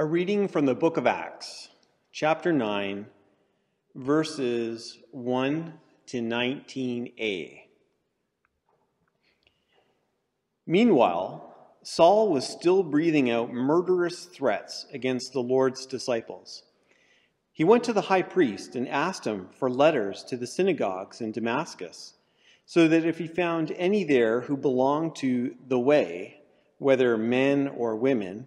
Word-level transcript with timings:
A 0.00 0.04
reading 0.04 0.46
from 0.46 0.64
the 0.64 0.76
book 0.76 0.96
of 0.96 1.08
Acts, 1.08 1.70
chapter 2.12 2.52
9, 2.52 3.04
verses 3.96 4.96
1 5.10 5.72
to 6.06 6.20
19a. 6.20 7.62
Meanwhile, 10.68 11.52
Saul 11.82 12.30
was 12.30 12.46
still 12.46 12.84
breathing 12.84 13.28
out 13.28 13.52
murderous 13.52 14.26
threats 14.26 14.86
against 14.92 15.32
the 15.32 15.42
Lord's 15.42 15.84
disciples. 15.84 16.62
He 17.52 17.64
went 17.64 17.82
to 17.82 17.92
the 17.92 18.02
high 18.02 18.22
priest 18.22 18.76
and 18.76 18.88
asked 18.88 19.26
him 19.26 19.48
for 19.58 19.68
letters 19.68 20.22
to 20.28 20.36
the 20.36 20.46
synagogues 20.46 21.20
in 21.20 21.32
Damascus, 21.32 22.14
so 22.66 22.86
that 22.86 23.04
if 23.04 23.18
he 23.18 23.26
found 23.26 23.72
any 23.72 24.04
there 24.04 24.42
who 24.42 24.56
belonged 24.56 25.16
to 25.16 25.56
the 25.66 25.80
way, 25.80 26.40
whether 26.78 27.18
men 27.18 27.66
or 27.66 27.96
women, 27.96 28.46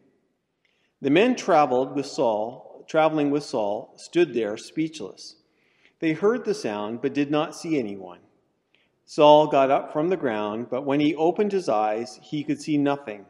The 1.01 1.09
men 1.09 1.35
traveled 1.35 1.95
with 1.95 2.05
Saul, 2.05 2.85
traveling 2.87 3.31
with 3.31 3.43
Saul, 3.43 3.93
stood 3.95 4.33
there 4.33 4.55
speechless. 4.55 5.35
They 5.99 6.13
heard 6.13 6.45
the 6.45 6.53
sound, 6.53 7.01
but 7.01 7.13
did 7.13 7.31
not 7.31 7.55
see 7.55 7.79
anyone. 7.79 8.19
Saul 9.05 9.47
got 9.47 9.71
up 9.71 9.91
from 9.91 10.09
the 10.09 10.17
ground, 10.17 10.67
but 10.69 10.85
when 10.85 10.99
he 10.99 11.15
opened 11.15 11.51
his 11.51 11.67
eyes, 11.67 12.19
he 12.21 12.43
could 12.43 12.61
see 12.61 12.77
nothing. 12.77 13.25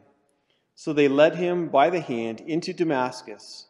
So 0.74 0.92
they 0.92 1.08
led 1.08 1.36
him 1.36 1.68
by 1.68 1.90
the 1.90 2.00
hand 2.00 2.40
into 2.40 2.72
Damascus. 2.72 3.66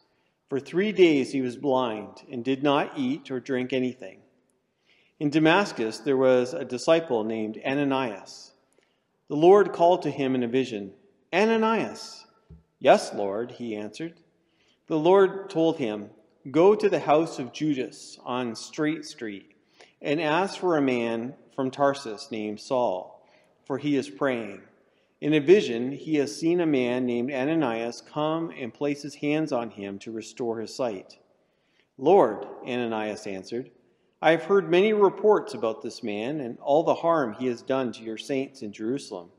For 0.49 0.59
three 0.59 0.91
days 0.91 1.31
he 1.31 1.41
was 1.41 1.57
blind 1.57 2.23
and 2.31 2.43
did 2.43 2.61
not 2.61 2.97
eat 2.97 3.31
or 3.31 3.39
drink 3.39 3.73
anything. 3.73 4.19
In 5.19 5.29
Damascus 5.29 5.99
there 5.99 6.17
was 6.17 6.53
a 6.53 6.65
disciple 6.65 7.23
named 7.23 7.59
Ananias. 7.65 8.51
The 9.29 9.35
Lord 9.35 9.71
called 9.71 10.01
to 10.03 10.11
him 10.11 10.35
in 10.35 10.43
a 10.43 10.47
vision, 10.47 10.93
Ananias. 11.33 12.25
Yes, 12.83 13.13
Lord, 13.13 13.51
he 13.51 13.77
answered. 13.77 14.15
The 14.87 14.99
Lord 14.99 15.49
told 15.49 15.77
him, 15.77 16.09
Go 16.51 16.75
to 16.75 16.89
the 16.89 16.99
house 16.99 17.39
of 17.39 17.53
Judas 17.53 18.19
on 18.25 18.57
Straight 18.57 19.05
Street 19.05 19.55
and 20.01 20.19
ask 20.19 20.59
for 20.59 20.75
a 20.75 20.81
man 20.81 21.33
from 21.55 21.71
Tarsus 21.71 22.29
named 22.29 22.59
Saul, 22.59 23.25
for 23.63 23.77
he 23.77 23.95
is 23.95 24.09
praying. 24.09 24.63
In 25.21 25.33
a 25.33 25.39
vision, 25.39 25.93
he 25.93 26.15
has 26.15 26.37
seen 26.37 26.59
a 26.59 26.65
man 26.65 27.05
named 27.05 27.31
Ananias 27.31 28.01
come 28.01 28.51
and 28.59 28.73
place 28.73 29.01
his 29.01 29.15
hands 29.15 29.53
on 29.53 29.69
him 29.69 29.97
to 29.99 30.11
restore 30.11 30.59
his 30.59 30.75
sight. 30.75 31.17
Lord, 31.97 32.45
Ananias 32.67 33.25
answered, 33.25 33.71
I 34.21 34.31
have 34.31 34.43
heard 34.43 34.69
many 34.69 34.91
reports 34.91 35.53
about 35.53 35.83
this 35.83 36.03
man 36.03 36.41
and 36.41 36.59
all 36.59 36.83
the 36.83 36.95
harm 36.95 37.31
he 37.39 37.47
has 37.47 37.61
done 37.61 37.93
to 37.93 38.03
your 38.03 38.17
saints 38.17 38.61
in 38.61 38.73
Jerusalem. 38.73 39.29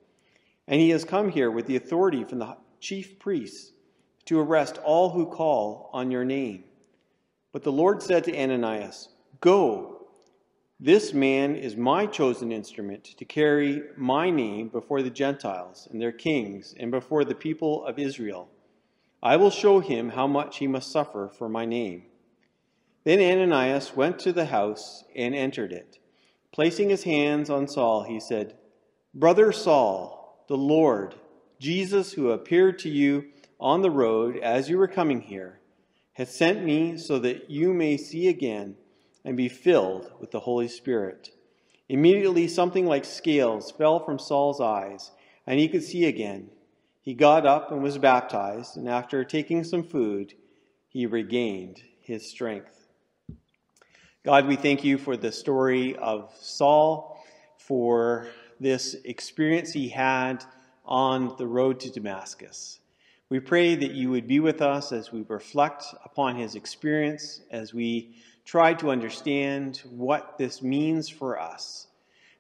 And 0.66 0.80
he 0.80 0.88
has 0.90 1.04
come 1.04 1.28
here 1.28 1.50
with 1.50 1.66
the 1.66 1.76
authority 1.76 2.24
from 2.24 2.38
the 2.38 2.56
chief 2.84 3.18
priests 3.18 3.72
to 4.26 4.38
arrest 4.38 4.78
all 4.84 5.08
who 5.08 5.24
call 5.24 5.88
on 5.94 6.10
your 6.10 6.24
name. 6.24 6.64
But 7.50 7.62
the 7.62 7.72
Lord 7.72 8.02
said 8.02 8.24
to 8.24 8.38
Ananias, 8.38 9.08
Go. 9.40 9.90
This 10.78 11.14
man 11.14 11.56
is 11.56 11.76
my 11.76 12.04
chosen 12.04 12.52
instrument 12.52 13.04
to 13.04 13.24
carry 13.24 13.82
my 13.96 14.28
name 14.28 14.68
before 14.68 15.00
the 15.00 15.08
Gentiles 15.08 15.88
and 15.90 16.00
their 16.00 16.12
kings 16.12 16.74
and 16.78 16.90
before 16.90 17.24
the 17.24 17.34
people 17.34 17.86
of 17.86 17.98
Israel. 17.98 18.50
I 19.22 19.36
will 19.36 19.50
show 19.50 19.80
him 19.80 20.10
how 20.10 20.26
much 20.26 20.58
he 20.58 20.66
must 20.66 20.92
suffer 20.92 21.30
for 21.38 21.48
my 21.48 21.64
name. 21.64 22.02
Then 23.04 23.18
Ananias 23.18 23.96
went 23.96 24.18
to 24.20 24.32
the 24.32 24.46
house 24.46 25.04
and 25.16 25.34
entered 25.34 25.72
it. 25.72 25.98
Placing 26.52 26.90
his 26.90 27.04
hands 27.04 27.48
on 27.48 27.66
Saul, 27.66 28.02
he 28.02 28.20
said, 28.20 28.56
Brother 29.14 29.52
Saul, 29.52 30.44
the 30.48 30.56
Lord, 30.56 31.14
Jesus, 31.58 32.12
who 32.12 32.30
appeared 32.30 32.78
to 32.80 32.88
you 32.88 33.26
on 33.60 33.82
the 33.82 33.90
road 33.90 34.36
as 34.38 34.68
you 34.68 34.78
were 34.78 34.88
coming 34.88 35.20
here, 35.20 35.60
has 36.14 36.34
sent 36.34 36.64
me 36.64 36.96
so 36.96 37.18
that 37.18 37.50
you 37.50 37.72
may 37.72 37.96
see 37.96 38.28
again 38.28 38.76
and 39.24 39.36
be 39.36 39.48
filled 39.48 40.10
with 40.20 40.30
the 40.30 40.40
Holy 40.40 40.68
Spirit. 40.68 41.30
Immediately, 41.88 42.48
something 42.48 42.86
like 42.86 43.04
scales 43.04 43.70
fell 43.70 44.00
from 44.00 44.18
Saul's 44.18 44.60
eyes, 44.60 45.10
and 45.46 45.58
he 45.58 45.68
could 45.68 45.82
see 45.82 46.04
again. 46.04 46.50
He 47.02 47.14
got 47.14 47.46
up 47.46 47.70
and 47.70 47.82
was 47.82 47.98
baptized, 47.98 48.76
and 48.76 48.88
after 48.88 49.24
taking 49.24 49.64
some 49.64 49.82
food, 49.82 50.34
he 50.88 51.06
regained 51.06 51.82
his 52.00 52.28
strength. 52.28 52.86
God, 54.24 54.46
we 54.46 54.56
thank 54.56 54.84
you 54.84 54.96
for 54.96 55.16
the 55.16 55.32
story 55.32 55.96
of 55.96 56.32
Saul, 56.40 57.22
for 57.58 58.28
this 58.60 58.94
experience 59.04 59.72
he 59.72 59.88
had 59.88 60.44
on 60.84 61.34
the 61.38 61.46
road 61.46 61.80
to 61.80 61.90
Damascus. 61.90 62.80
We 63.28 63.40
pray 63.40 63.74
that 63.74 63.92
you 63.92 64.10
would 64.10 64.26
be 64.26 64.40
with 64.40 64.60
us 64.60 64.92
as 64.92 65.10
we 65.10 65.24
reflect 65.28 65.84
upon 66.04 66.36
his 66.36 66.54
experience, 66.54 67.40
as 67.50 67.72
we 67.72 68.16
try 68.44 68.74
to 68.74 68.90
understand 68.90 69.82
what 69.88 70.36
this 70.38 70.62
means 70.62 71.08
for 71.08 71.40
us, 71.40 71.86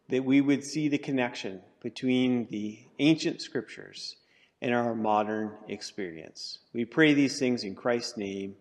that 0.08 0.24
we 0.24 0.40
would 0.40 0.62
see 0.62 0.88
the 0.88 0.98
connection 0.98 1.62
between 1.80 2.46
the 2.50 2.78
ancient 2.98 3.40
scriptures 3.40 4.16
and 4.60 4.74
our 4.74 4.94
modern 4.94 5.52
experience. 5.68 6.58
We 6.72 6.84
pray 6.84 7.14
these 7.14 7.38
things 7.38 7.64
in 7.64 7.74
Christ's 7.74 8.16
name. 8.16 8.56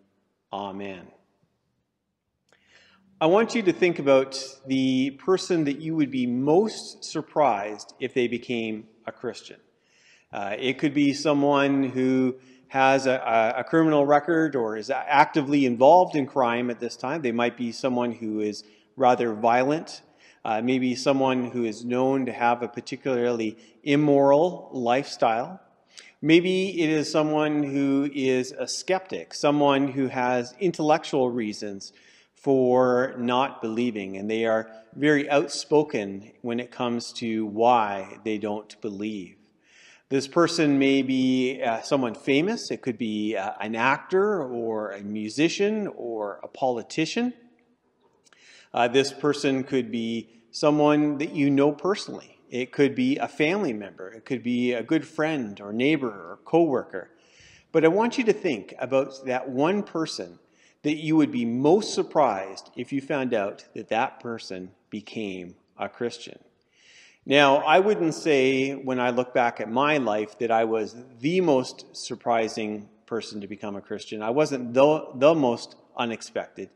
Amen. 0.52 1.08
I 3.20 3.26
want 3.26 3.56
you 3.56 3.62
to 3.64 3.74
think 3.74 4.00
about 4.00 4.44
the 4.66 5.12
person 5.12 5.64
that 5.66 5.80
you 5.80 5.96
would 5.96 6.12
be 6.12 6.28
most 6.28 7.06
surprised 7.06 7.94
if 8.00 8.14
they 8.14 8.28
became 8.28 8.88
a 9.06 9.12
Christian. 9.12 9.58
Uh, 10.34 10.56
it 10.58 10.80
could 10.80 10.96
be 10.96 11.14
someone 11.14 11.84
who 11.84 12.36
has 12.70 13.06
a, 13.06 13.54
a, 13.56 13.64
criminal 13.64 14.04
record 14.04 14.56
or 14.56 14.76
is 14.76 14.90
actively 14.90 15.64
involved 15.64 16.16
in 16.16 16.26
crime 16.26 16.72
at 16.72 16.80
this 16.80 16.98
time. 16.98 17.22
They 17.22 17.32
might 17.32 17.56
be 17.56 17.72
someone 17.72 18.12
who 18.12 18.40
is 18.40 18.64
rather 18.96 19.36
violent, 19.36 20.02
uh, 20.44 20.60
maybe 20.64 20.96
someone 20.96 21.52
who 21.52 21.66
is 21.66 21.86
known 21.86 22.26
to 22.26 22.34
have 22.34 22.64
a 22.64 22.68
particularly 22.68 23.60
immoral 23.84 24.72
lifestyle. 24.74 25.62
Maybe 26.20 26.82
it 26.82 26.90
is 26.90 27.12
someone 27.12 27.62
who 27.62 28.10
is 28.12 28.54
a 28.54 28.68
skeptic, 28.68 29.36
someone 29.36 29.88
who 29.88 30.08
has 30.08 30.56
intellectual 30.60 31.30
reasons 31.30 31.94
for 32.34 33.14
not 33.20 33.62
believing, 33.62 34.18
and 34.18 34.28
they 34.28 34.48
are 34.48 34.72
very 34.96 35.30
outspoken 35.30 36.32
when 36.42 36.60
it 36.60 36.72
comes 36.72 37.14
to 37.14 37.46
why 37.46 38.18
they 38.26 38.40
don't 38.40 38.82
believe. 38.82 39.36
This 40.09 40.28
person 40.28 40.78
may 40.78 41.02
be 41.02 41.62
uh, 41.62 41.81
someone 41.81 42.14
famous. 42.14 42.69
It 42.69 42.81
could 42.81 42.97
be 42.97 43.36
uh, 43.36 43.53
an 43.59 43.75
actor 43.75 44.44
or 44.44 44.91
a 44.91 45.02
musician 45.02 45.88
or 45.88 46.40
a 46.44 46.47
politician. 46.47 47.34
Uh, 48.74 48.88
this 48.88 49.13
person 49.13 49.63
could 49.63 49.92
be 49.92 50.30
someone 50.52 51.18
that 51.18 51.31
you 51.31 51.50
know 51.50 51.72
personally. 51.72 52.40
It 52.50 52.72
could 52.72 52.94
be 52.94 53.18
a 53.18 53.28
family 53.28 53.74
member. 53.74 54.09
It 54.09 54.25
could 54.25 54.44
be 54.44 54.74
a 54.74 54.84
good 54.84 55.08
friend 55.08 55.59
or 55.59 55.74
neighbor 55.74 56.09
or 56.09 56.40
coworker. 56.46 57.09
But 57.72 57.84
I 57.84 57.88
want 57.88 58.19
you 58.19 58.24
to 58.25 58.34
think 58.34 58.75
about 58.78 59.25
that 59.25 59.50
one 59.50 59.81
person 59.81 60.38
that 60.84 60.97
you 60.97 61.16
would 61.16 61.31
be 61.31 61.46
most 61.46 61.94
surprised 61.95 62.69
if 62.75 62.94
you 62.94 63.01
found 63.01 63.33
out 63.33 63.66
that 63.74 63.89
that 63.89 64.19
person 64.19 64.72
became 64.92 65.56
a 65.78 65.89
Christian. 65.89 66.38
Now, 67.25 67.58
I 67.58 67.80
wouldn't 67.80 68.16
say 68.16 68.74
when 68.74 69.00
I 69.00 69.12
look 69.12 69.34
back 69.34 69.62
at 69.62 69.72
my 69.72 69.98
life 69.98 70.38
that 70.40 70.52
I 70.52 70.66
was 70.66 70.96
the 71.20 71.40
most 71.40 71.96
surprising 71.96 72.90
person 73.06 73.40
to 73.42 73.48
become 73.48 73.78
a 73.78 73.81
Christian. 73.81 74.22
I 74.22 74.31
wasn't 74.31 74.74
the, 74.74 75.08
the 75.16 75.34
most 75.34 75.75
unexpected. 75.96 76.70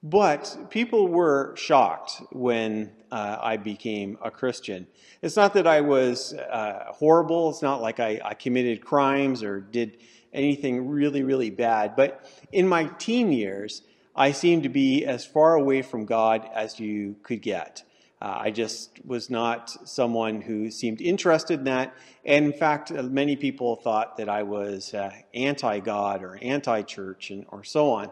But 0.00 0.56
people 0.70 1.08
were 1.08 1.56
shocked 1.56 2.22
when 2.30 2.92
uh, 3.10 3.38
I 3.40 3.56
became 3.56 4.16
a 4.22 4.30
Christian. 4.30 4.86
It's 5.20 5.34
not 5.34 5.54
that 5.54 5.66
I 5.66 5.80
was 5.80 6.32
uh, 6.32 6.92
horrible. 6.92 7.50
It's 7.50 7.62
not 7.62 7.82
like 7.82 7.98
I, 7.98 8.20
I 8.24 8.34
committed 8.34 8.84
crimes 8.84 9.42
or 9.42 9.60
did 9.60 9.98
anything 10.32 10.86
really, 10.88 11.24
really 11.24 11.50
bad. 11.50 11.96
But 11.96 12.24
in 12.52 12.68
my 12.68 12.84
teen 12.98 13.32
years, 13.32 13.82
I 14.14 14.30
seemed 14.30 14.62
to 14.62 14.68
be 14.68 15.04
as 15.04 15.26
far 15.26 15.54
away 15.54 15.82
from 15.82 16.04
God 16.04 16.48
as 16.54 16.78
you 16.78 17.16
could 17.24 17.42
get. 17.42 17.82
Uh, 18.20 18.36
I 18.40 18.50
just 18.50 18.98
was 19.04 19.30
not 19.30 19.88
someone 19.88 20.40
who 20.40 20.70
seemed 20.70 21.00
interested 21.00 21.60
in 21.60 21.64
that. 21.66 21.94
And 22.24 22.46
in 22.46 22.52
fact, 22.52 22.90
uh, 22.90 23.02
many 23.04 23.36
people 23.36 23.76
thought 23.76 24.16
that 24.16 24.28
I 24.28 24.42
was 24.42 24.92
uh, 24.92 25.12
anti 25.34 25.78
God 25.80 26.24
or 26.24 26.36
anti 26.42 26.82
church 26.82 27.30
or 27.48 27.62
so 27.62 27.90
on. 27.90 28.10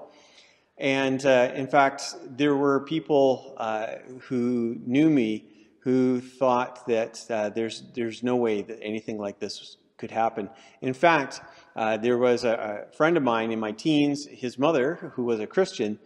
And 0.78 1.24
uh, 1.24 1.52
in 1.54 1.66
fact, 1.66 2.14
there 2.24 2.54
were 2.54 2.80
people 2.80 3.54
uh, 3.56 3.96
who 4.22 4.76
knew 4.86 5.10
me 5.10 5.46
who 5.80 6.20
thought 6.20 6.86
that 6.86 7.24
uh, 7.30 7.48
there's, 7.48 7.82
there's 7.94 8.22
no 8.22 8.36
way 8.36 8.62
that 8.62 8.78
anything 8.82 9.18
like 9.18 9.38
this 9.38 9.76
could 9.96 10.10
happen. 10.10 10.50
In 10.82 10.92
fact, 10.92 11.40
there 11.74 12.18
was 12.18 12.44
a, 12.44 12.86
a, 12.90 12.96
friend 12.96 13.16
of 13.16 13.22
mine 13.22 13.52
in 13.52 13.60
my 13.60 13.72
teens, 13.72 14.26
his 14.26 14.58
mother, 14.58 15.12
who 15.14 15.24
was 15.24 15.40
a 15.40 15.46
Christian, 15.46 15.98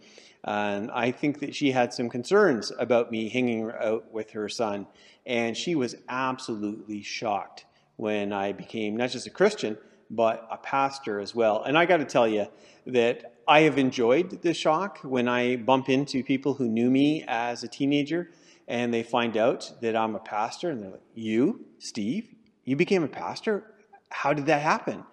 and 0.44 0.90
I 0.90 1.10
think 1.10 1.40
that 1.40 1.54
she 1.54 1.72
had 1.72 1.92
some 1.92 2.08
concerns 2.08 2.72
about 2.78 3.10
me 3.10 3.28
hanging 3.28 3.70
out 3.70 4.10
with 4.12 4.31
her 4.31 4.48
son. 4.48 4.87
And 5.26 5.56
she 5.56 5.75
was 5.75 5.96
absolutely 6.08 7.02
shocked 7.02 7.66
when 7.96 8.32
I 8.32 8.52
became 8.52 8.96
not 8.96 9.10
just 9.10 9.26
a 9.26 9.31
Christian, 9.31 9.76
but 10.10 10.48
a 10.50 10.56
pastor 10.56 11.20
as 11.20 11.34
well. 11.34 11.62
And 11.62 11.76
I 11.76 11.84
got 11.84 11.98
to 11.98 12.04
tell 12.04 12.26
you 12.26 12.46
that 12.87 13.34
I 13.46 13.60
have 13.60 13.78
enjoyed 13.78 14.42
the 14.42 14.54
shock 14.54 14.98
when 15.02 15.28
I 15.28 15.56
bump 15.56 15.88
into 15.88 16.25
people 16.25 16.54
who 16.54 16.69
knew 16.69 16.90
me 16.90 17.25
as 17.28 17.62
a 17.62 17.69
teenager 17.69 18.31
and 18.66 18.94
they 18.94 19.02
find 19.02 19.37
out 19.37 19.70
that 19.82 19.94
I'm 19.94 20.14
a 20.14 20.20
pastor 20.20 20.70
and 20.70 20.82
they're 20.82 20.90
like, 20.90 21.02
You, 21.14 21.66
Steve, 21.78 22.34
you 22.64 22.76
became 22.76 23.02
a 23.02 23.08
pastor? 23.08 23.75
How 24.08 24.32
did 24.32 24.46
that 24.46 24.62
happen? 24.62 25.04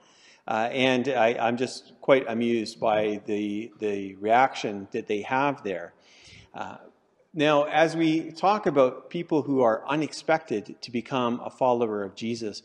Uh, 0.47 0.69
and 0.71 1.09
I, 1.09 1.47
am 1.47 1.57
just 1.57 1.91
quite 2.07 2.23
amused 2.29 2.79
by 2.79 3.19
the, 3.25 3.69
the 3.79 4.15
reaction 4.15 4.87
that 4.93 5.07
they 5.07 5.23
have 5.23 5.61
there. 5.61 5.93
Uh, 6.53 6.77
now, 7.33 7.63
as 7.63 7.97
we 7.97 8.31
talk 8.31 8.65
about 8.65 9.09
people 9.09 9.41
who 9.41 9.59
are 9.59 9.85
unexpected 9.85 10.77
to 10.83 10.89
become 10.89 11.41
a 11.43 11.49
follower 11.49 12.03
of 12.03 12.15
Jesus, 12.15 12.63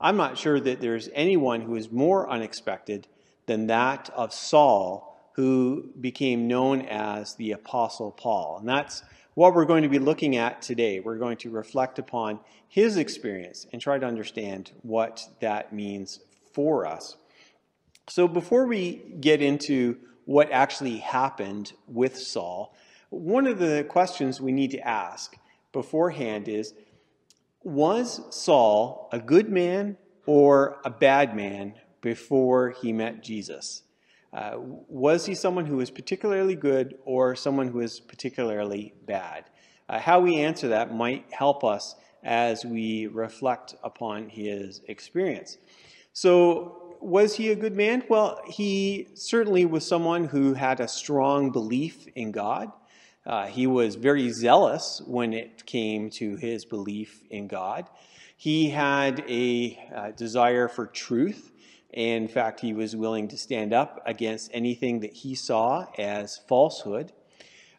I'm 0.00 0.16
not 0.16 0.38
sure 0.38 0.60
that 0.60 0.80
there's 0.80 1.08
anyone 1.14 1.62
who 1.62 1.74
is 1.74 1.90
more 1.90 2.30
unexpected 2.30 3.08
than 3.46 3.66
that 3.66 4.08
of 4.14 4.32
Saul, 4.32 5.32
who 5.32 5.90
became 6.00 6.46
known 6.46 6.82
as 6.82 7.34
the 7.34 7.50
Apostle 7.50 8.12
Paul. 8.12 8.58
And 8.60 8.68
that's 8.68 9.02
what 9.34 9.52
we're 9.52 9.64
going 9.64 9.82
to 9.82 9.88
be 9.88 9.98
looking 9.98 10.36
at 10.36 10.62
today. 10.62 11.00
We're 11.00 11.18
going 11.18 11.38
to 11.38 11.50
reflect 11.50 11.98
upon 11.98 12.38
his 12.68 12.98
experience 12.98 13.66
and 13.72 13.82
try 13.82 13.98
to 13.98 14.06
understand 14.06 14.70
what 14.82 15.24
that 15.40 15.72
means 15.72 16.20
for 16.52 16.86
us. 16.86 17.16
So, 18.08 18.28
before 18.28 18.66
we 18.66 19.02
get 19.20 19.42
into 19.42 19.96
what 20.26 20.52
actually 20.52 20.98
happened 20.98 21.72
with 21.88 22.16
Saul, 22.16 22.72
one 23.10 23.48
of 23.48 23.58
the 23.58 23.84
questions 23.88 24.40
we 24.40 24.52
need 24.52 24.70
to 24.72 24.80
ask 24.86 25.36
beforehand 25.72 26.46
is 26.46 26.72
Was 27.64 28.20
Saul 28.30 29.08
a 29.10 29.18
good 29.18 29.50
man 29.50 29.96
or 30.24 30.78
a 30.84 30.90
bad 30.90 31.34
man 31.34 31.74
before 32.00 32.70
he 32.70 32.92
met 32.92 33.24
Jesus? 33.24 33.82
Uh, 34.32 34.52
was 34.56 35.26
he 35.26 35.34
someone 35.34 35.66
who 35.66 35.78
was 35.78 35.90
particularly 35.90 36.54
good 36.54 36.98
or 37.04 37.34
someone 37.34 37.68
who 37.68 37.78
was 37.78 37.98
particularly 37.98 38.94
bad? 39.04 39.46
Uh, 39.88 39.98
how 39.98 40.20
we 40.20 40.36
answer 40.36 40.68
that 40.68 40.94
might 40.94 41.24
help 41.32 41.64
us 41.64 41.96
as 42.22 42.64
we 42.64 43.08
reflect 43.08 43.74
upon 43.82 44.28
his 44.28 44.80
experience. 44.86 45.58
So, 46.12 46.85
was 47.00 47.36
he 47.36 47.50
a 47.50 47.56
good 47.56 47.76
man? 47.76 48.04
Well, 48.08 48.40
he 48.46 49.08
certainly 49.14 49.64
was 49.64 49.86
someone 49.86 50.24
who 50.24 50.54
had 50.54 50.80
a 50.80 50.88
strong 50.88 51.50
belief 51.50 52.06
in 52.14 52.32
God. 52.32 52.72
Uh, 53.24 53.46
he 53.46 53.66
was 53.66 53.96
very 53.96 54.30
zealous 54.30 55.02
when 55.06 55.32
it 55.32 55.66
came 55.66 56.10
to 56.10 56.36
his 56.36 56.64
belief 56.64 57.22
in 57.30 57.48
God. 57.48 57.88
He 58.36 58.70
had 58.70 59.24
a 59.28 59.78
uh, 59.94 60.10
desire 60.12 60.68
for 60.68 60.86
truth. 60.86 61.50
In 61.92 62.28
fact, 62.28 62.60
he 62.60 62.72
was 62.72 62.94
willing 62.94 63.28
to 63.28 63.36
stand 63.36 63.72
up 63.72 64.02
against 64.06 64.50
anything 64.52 65.00
that 65.00 65.14
he 65.14 65.34
saw 65.34 65.86
as 65.98 66.38
falsehood. 66.48 67.12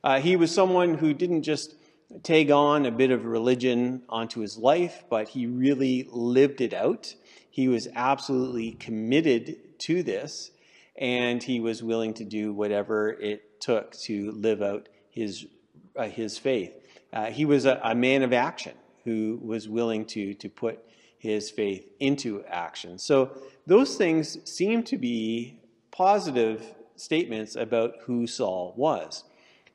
Uh, 0.04 0.20
he 0.20 0.36
was 0.36 0.54
someone 0.54 0.96
who 0.96 1.13
didn't 1.13 1.44
just 1.44 1.75
take 2.24 2.50
on 2.50 2.86
a 2.86 2.92
bit 2.92 3.12
of 3.12 3.25
religion 3.25 4.02
onto 4.10 4.40
his 4.40 4.58
life, 4.58 5.04
but 5.10 5.30
he 5.30 5.46
really 5.46 6.08
lived 6.12 6.62
it 6.62 6.74
out. 6.74 7.13
He 7.57 7.68
was 7.68 7.88
absolutely 7.95 8.74
committed 8.74 9.80
to 9.80 10.04
this, 10.04 10.51
and 10.95 11.42
he 11.42 11.59
was 11.59 11.81
willing 11.81 12.13
to 12.13 12.24
do 12.24 12.54
whatever 12.54 13.09
it 13.09 13.59
took 13.59 13.94
to 14.01 14.30
live 14.33 14.62
out 14.62 14.89
his, 15.09 15.48
uh, 15.95 16.04
his 16.04 16.38
faith. 16.38 16.71
Uh, 17.12 17.31
he 17.31 17.45
was 17.45 17.65
a, 17.65 17.81
a, 17.83 17.95
man 17.95 18.21
of 18.21 18.31
action 18.31 18.74
who 19.06 19.39
was 19.42 19.68
willing 19.68 20.06
to, 20.06 20.36
to 20.36 20.48
put 20.48 20.83
his 21.18 21.50
faith 21.50 21.89
into 22.00 22.44
action. 22.45 23.00
So 23.00 23.36
those 23.65 23.98
things 23.98 24.38
seem 24.48 24.83
to 24.83 24.98
be 25.00 25.60
positive 25.89 26.75
statements 26.95 27.56
about 27.56 27.95
who 28.03 28.27
Saul 28.27 28.75
was. 28.77 29.24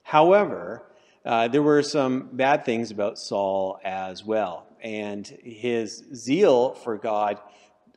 However, 0.04 0.84
uh, 1.24 1.48
there 1.48 1.64
were 1.64 1.82
some 1.82 2.28
bad 2.30 2.64
things 2.64 2.92
about 2.92 3.18
Saul 3.18 3.80
as 3.82 4.24
well, 4.24 4.68
and 4.80 5.26
his 5.26 6.04
zeal 6.14 6.74
for 6.74 6.96
God 6.96 7.40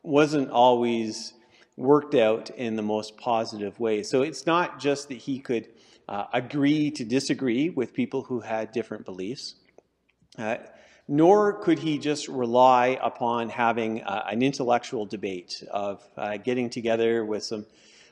wasn't 0.06 0.50
always 0.50 1.34
worked 1.76 2.14
out 2.14 2.50
in 2.50 2.76
the 2.76 2.82
most 2.82 3.16
positive 3.16 3.78
way. 3.78 4.02
So 4.02 4.22
it's 4.22 4.46
not 4.46 4.78
just 4.78 5.08
that 5.08 5.18
he 5.18 5.38
could 5.40 5.68
uh, 6.08 6.24
agree 6.32 6.90
to 6.92 7.04
disagree 7.04 7.70
with 7.70 7.92
people 7.92 8.22
who 8.22 8.40
had 8.40 8.72
different 8.72 9.04
beliefs, 9.04 9.56
uh, 10.38 10.56
nor 11.08 11.54
could 11.54 11.78
he 11.78 11.98
just 11.98 12.28
rely 12.28 12.98
upon 13.02 13.48
having 13.48 14.02
uh, 14.02 14.24
an 14.28 14.42
intellectual 14.42 15.04
debate 15.04 15.62
of 15.70 16.02
uh, 16.16 16.36
getting 16.36 16.70
together 16.70 17.24
with 17.24 17.42
some 17.42 17.66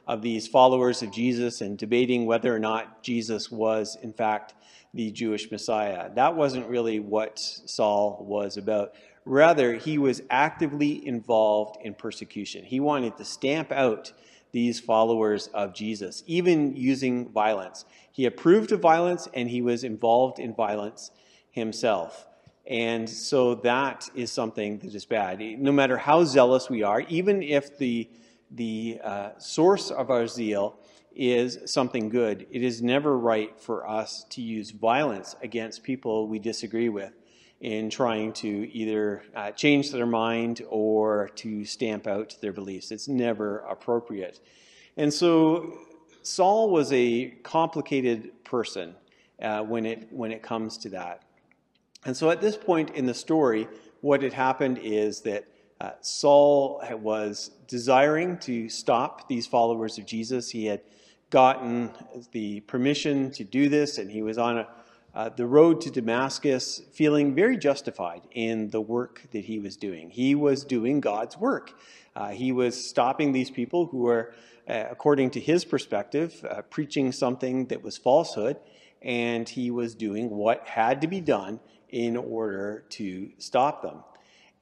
of 0.07 0.21
these 0.21 0.47
followers 0.47 1.03
of 1.03 1.11
Jesus 1.11 1.61
and 1.61 1.79
debating 1.79 2.27
whether 2.27 2.55
or 2.55 2.59
not 2.59 3.03
Jesus 3.03 3.51
was, 3.51 3.97
in 4.03 4.13
fact, 4.13 4.55
the 4.93 5.11
Jewish 5.11 5.51
Messiah. 5.51 6.11
That 6.15 6.37
wasn't 6.37 6.69
really 6.69 7.01
what 7.01 7.39
Saul 7.39 8.25
was 8.29 8.57
about. 8.57 8.95
Rather, 9.25 9.75
he 9.75 9.97
was 9.97 10.23
actively 10.29 11.07
involved 11.07 11.79
in 11.83 11.95
persecution. 11.95 12.65
He 12.65 12.81
wanted 12.81 13.17
to 13.17 13.25
stamp 13.25 13.73
out 13.73 14.13
these 14.53 14.79
followers 14.79 15.49
of 15.49 15.75
Jesus, 15.75 16.23
even 16.27 16.77
using 16.77 17.29
violence. 17.31 17.87
He 18.13 18.27
approved 18.27 18.71
of 18.71 18.81
violence 18.81 19.29
and 19.35 19.51
he 19.51 19.63
was 19.63 19.83
involved 19.83 20.39
in 20.39 20.55
violence 20.55 21.11
himself. 21.51 22.27
And 22.67 23.09
so 23.09 23.57
that 23.57 24.09
is 24.15 24.31
something 24.31 24.79
that 24.79 24.95
is 24.95 25.05
bad. 25.05 25.41
No 25.41 25.73
matter 25.73 25.99
how 25.99 26.25
zealous 26.25 26.71
we 26.71 26.83
are, 26.83 27.01
even 27.09 27.43
if 27.43 27.77
the, 27.79 28.09
the 28.51 29.01
uh, 29.03 29.31
source 29.39 29.91
of 29.91 30.11
our 30.11 30.27
zeal 30.27 30.77
is 31.15 31.59
something 31.67 32.09
good, 32.09 32.47
it 32.51 32.63
is 32.63 32.81
never 32.81 33.19
right 33.19 33.59
for 33.59 33.89
us 33.89 34.25
to 34.31 34.43
use 34.43 34.71
violence 34.71 35.35
against 35.43 35.83
people 35.83 36.29
we 36.29 36.39
disagree 36.39 36.89
with 36.89 37.13
in 37.61 37.89
trying 37.89 38.33
to 38.33 38.71
either 38.73 39.23
uh, 39.35 39.51
change 39.53 39.91
their 39.91 40.07
mind 40.07 40.63
or 40.69 41.31
to 41.37 41.65
stamp 41.65 42.07
out 42.07 42.37
their 42.41 42.53
beliefs. 42.53 42.91
It's 42.91 43.09
never 43.09 43.61
appropriate. 43.61 44.41
And 44.97 45.13
so 45.13 45.79
Saul 46.23 46.71
was 46.71 46.93
a 46.93 47.31
complicated 47.43 48.45
person 48.45 48.95
uh, 49.41 49.63
when, 49.63 49.87
it, 49.87 50.09
when 50.11 50.31
it 50.31 50.43
comes 50.43 50.79
to 50.79 50.89
that. 50.91 51.23
And 52.05 52.17
so 52.17 52.31
at 52.31 52.41
this 52.41 52.57
point 52.57 52.91
in 52.91 53.07
the 53.07 53.15
story, 53.15 53.67
what 54.01 54.23
had 54.23 54.33
happened 54.33 54.79
is 54.83 55.21
that 55.23 55.47
uh, 55.81 55.93
Saul 56.01 56.83
was 57.01 57.51
desiring 57.67 58.39
to 58.39 58.69
stop 58.69 59.29
these 59.29 59.47
followers 59.47 59.99
of 59.99 60.07
Jesus. 60.07 60.51
He 60.51 60.67
had 60.67 60.83
gotten 61.31 61.91
the 62.33 62.61
permission 62.61 63.31
to 63.33 63.45
do 63.45 63.69
this, 63.69 63.99
and 63.99 64.11
he 64.11 64.23
was 64.23 64.39
on 64.39 64.59
a 64.59 64.69
uh, 65.15 65.29
the 65.29 65.47
road 65.47 65.81
to 65.83 65.91
Damascus 65.91 66.83
feeling 66.93 67.35
very 67.35 67.57
justified 67.57 68.23
in 68.33 68.71
the 68.71 68.81
work 68.81 69.23
that 69.31 69.45
he 69.45 69.59
was 69.59 69.77
doing. 69.77 70.11
He 70.11 70.35
was 70.35 70.65
doing 70.65 71.01
God's 71.01 71.39
work. 71.39 71.73
Uh, 72.17 72.31
he 72.31 72.53
was 72.53 72.83
stopping 72.85 73.33
these 73.33 73.51
people 73.51 73.87
who 73.87 73.99
were, 73.99 74.35
uh, 74.69 74.85
according 74.91 75.31
to 75.31 75.41
his 75.41 75.65
perspective, 75.65 76.45
uh, 76.49 76.63
preaching 76.63 77.13
something 77.13 77.67
that 77.67 77.83
was 77.83 77.97
falsehood, 77.97 78.57
and 79.03 79.49
he 79.49 79.71
was 79.71 79.95
doing 79.95 80.31
what 80.31 80.67
had 80.67 81.01
to 81.03 81.07
be 81.07 81.21
done 81.21 81.61
in 81.91 82.17
order 82.17 82.85
to 82.91 83.31
stop 83.39 83.83
them. 83.83 84.03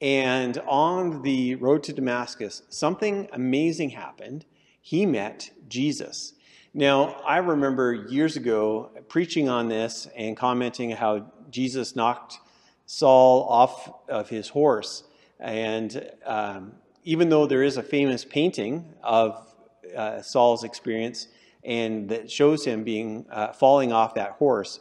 And 0.01 0.57
on 0.67 1.21
the 1.21 1.55
road 1.55 1.81
to 1.83 1.93
Damascus, 1.93 2.61
something 2.69 3.29
amazing 3.31 3.91
happened. 3.91 4.45
He 4.81 5.05
met 5.05 5.49
Jesus. 5.67 6.33
Now, 6.75 7.21
I 7.23 7.37
remember 7.37 7.93
years 7.93 8.35
ago 8.35 8.89
preaching 9.07 9.47
on 9.47 9.67
this 9.67 10.07
and 10.15 10.35
commenting 10.35 10.89
how 10.89 11.27
Jesus 11.51 11.95
knocked 11.95 12.39
Saul 12.87 13.43
off 13.47 13.93
of 14.09 14.27
his 14.27 14.49
horse. 14.49 15.03
And 15.39 16.09
um, 16.25 16.71
even 17.03 17.29
though 17.29 17.45
there 17.45 17.61
is 17.61 17.77
a 17.77 17.83
famous 17.83 18.25
painting 18.25 18.91
of 19.03 19.53
uh, 19.95 20.23
Saul's 20.23 20.63
experience 20.63 21.27
and 21.63 22.09
that 22.09 22.31
shows 22.31 22.65
him 22.65 22.83
being 22.83 23.27
uh, 23.29 23.53
falling 23.53 23.91
off 23.91 24.15
that 24.15 24.31
horse, 24.31 24.79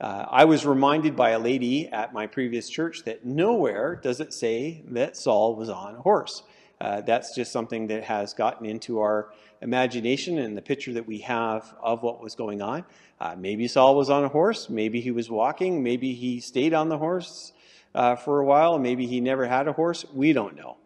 uh, 0.00 0.24
I 0.30 0.46
was 0.46 0.64
reminded 0.64 1.14
by 1.14 1.30
a 1.30 1.38
lady 1.38 1.88
at 1.88 2.14
my 2.14 2.26
previous 2.26 2.70
church 2.70 3.04
that 3.04 3.26
nowhere 3.26 3.96
does 3.96 4.18
it 4.18 4.32
say 4.32 4.82
that 4.88 5.14
Saul 5.14 5.56
was 5.56 5.68
on 5.68 5.96
a 5.96 6.00
horse. 6.00 6.42
Uh, 6.80 7.02
that's 7.02 7.34
just 7.34 7.52
something 7.52 7.86
that 7.88 8.04
has 8.04 8.32
gotten 8.32 8.66
into 8.66 8.98
our 8.98 9.28
imagination 9.64 10.38
and 10.38 10.56
the 10.56 10.62
picture 10.62 10.92
that 10.92 11.06
we 11.06 11.18
have 11.18 11.74
of 11.82 12.02
what 12.02 12.20
was 12.22 12.36
going 12.36 12.62
on. 12.62 12.84
Uh, 13.18 13.34
maybe 13.36 13.66
Saul 13.66 13.96
was 13.96 14.10
on 14.10 14.22
a 14.22 14.28
horse, 14.28 14.68
maybe 14.68 15.00
he 15.00 15.10
was 15.10 15.30
walking, 15.30 15.82
maybe 15.82 16.12
he 16.14 16.38
stayed 16.38 16.74
on 16.74 16.88
the 16.88 16.98
horse 16.98 17.52
uh, 17.94 18.14
for 18.14 18.40
a 18.40 18.44
while, 18.44 18.78
maybe 18.78 19.06
he 19.06 19.20
never 19.20 19.46
had 19.46 19.66
a 19.66 19.72
horse. 19.72 20.04
We 20.12 20.32
don't 20.32 20.54
know. 20.54 20.76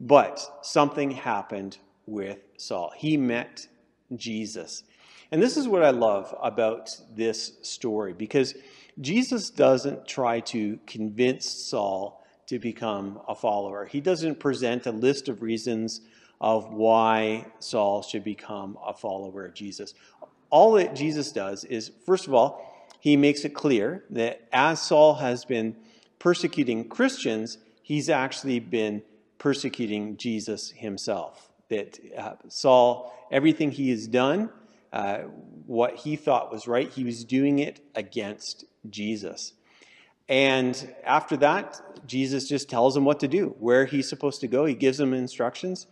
But 0.00 0.40
something 0.62 1.10
happened 1.10 1.78
with 2.06 2.38
Saul. 2.56 2.92
He 2.96 3.16
met 3.16 3.66
Jesus. 4.14 4.84
And 5.32 5.42
this 5.42 5.56
is 5.56 5.66
what 5.66 5.82
I 5.82 5.90
love 5.90 6.34
about 6.40 6.96
this 7.14 7.54
story 7.62 8.12
because 8.12 8.54
Jesus 9.00 9.50
doesn't 9.50 10.06
try 10.06 10.40
to 10.40 10.78
convince 10.86 11.46
Saul 11.48 12.24
to 12.46 12.58
become 12.58 13.20
a 13.28 13.34
follower. 13.34 13.84
He 13.84 14.00
doesn't 14.00 14.38
present 14.40 14.86
a 14.86 14.92
list 14.92 15.28
of 15.28 15.42
reasons 15.42 16.00
of 16.40 16.72
why 16.72 17.46
Saul 17.58 18.02
should 18.02 18.24
become 18.24 18.78
a 18.84 18.94
follower 18.94 19.46
of 19.46 19.54
Jesus. 19.54 19.94
All 20.50 20.72
that 20.72 20.94
Jesus 20.94 21.32
does 21.32 21.64
is, 21.64 21.90
first 22.06 22.26
of 22.26 22.34
all, 22.34 22.64
he 23.00 23.16
makes 23.16 23.44
it 23.44 23.54
clear 23.54 24.04
that 24.10 24.42
as 24.52 24.80
Saul 24.80 25.14
has 25.14 25.44
been 25.44 25.76
persecuting 26.18 26.88
Christians, 26.88 27.58
he's 27.82 28.08
actually 28.08 28.60
been 28.60 29.02
persecuting 29.38 30.16
Jesus 30.16 30.70
himself. 30.70 31.50
That 31.68 31.98
uh, 32.16 32.34
Saul, 32.48 33.12
everything 33.30 33.70
he 33.70 33.90
has 33.90 34.06
done, 34.06 34.50
uh, 34.92 35.18
what 35.66 35.96
he 35.96 36.16
thought 36.16 36.50
was 36.50 36.66
right, 36.66 36.90
he 36.90 37.04
was 37.04 37.24
doing 37.24 37.58
it 37.58 37.80
against 37.94 38.64
Jesus. 38.88 39.52
And 40.28 40.94
after 41.04 41.36
that, 41.38 41.80
Jesus 42.06 42.48
just 42.48 42.68
tells 42.68 42.96
him 42.96 43.04
what 43.04 43.20
to 43.20 43.28
do, 43.28 43.54
where 43.58 43.86
he's 43.86 44.08
supposed 44.08 44.40
to 44.40 44.48
go. 44.48 44.64
He 44.64 44.74
gives 44.74 44.98
him 44.98 45.12
instructions, 45.12 45.86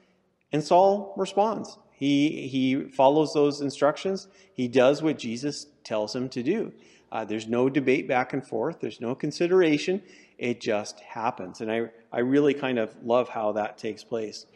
and 0.52 0.62
Saul 0.62 1.14
responds. 1.16 1.78
He, 1.92 2.46
he 2.48 2.90
follows 2.90 3.32
those 3.32 3.60
instructions. 3.60 4.28
He 4.52 4.68
does 4.68 5.02
what 5.02 5.18
Jesus 5.18 5.66
tells 5.82 6.14
him 6.14 6.28
to 6.30 6.42
do. 6.42 6.72
Uh, 7.10 7.24
there's 7.24 7.46
no 7.46 7.68
debate 7.68 8.06
back 8.06 8.32
and 8.32 8.46
forth, 8.46 8.80
there's 8.80 9.00
no 9.00 9.14
consideration. 9.14 10.02
It 10.38 10.60
just 10.60 11.00
happens. 11.00 11.60
And 11.62 11.72
I, 11.72 11.88
I 12.12 12.18
really 12.20 12.52
kind 12.52 12.78
of 12.78 12.94
love 13.02 13.28
how 13.30 13.52
that 13.52 13.78
takes 13.78 14.04
place. 14.04 14.46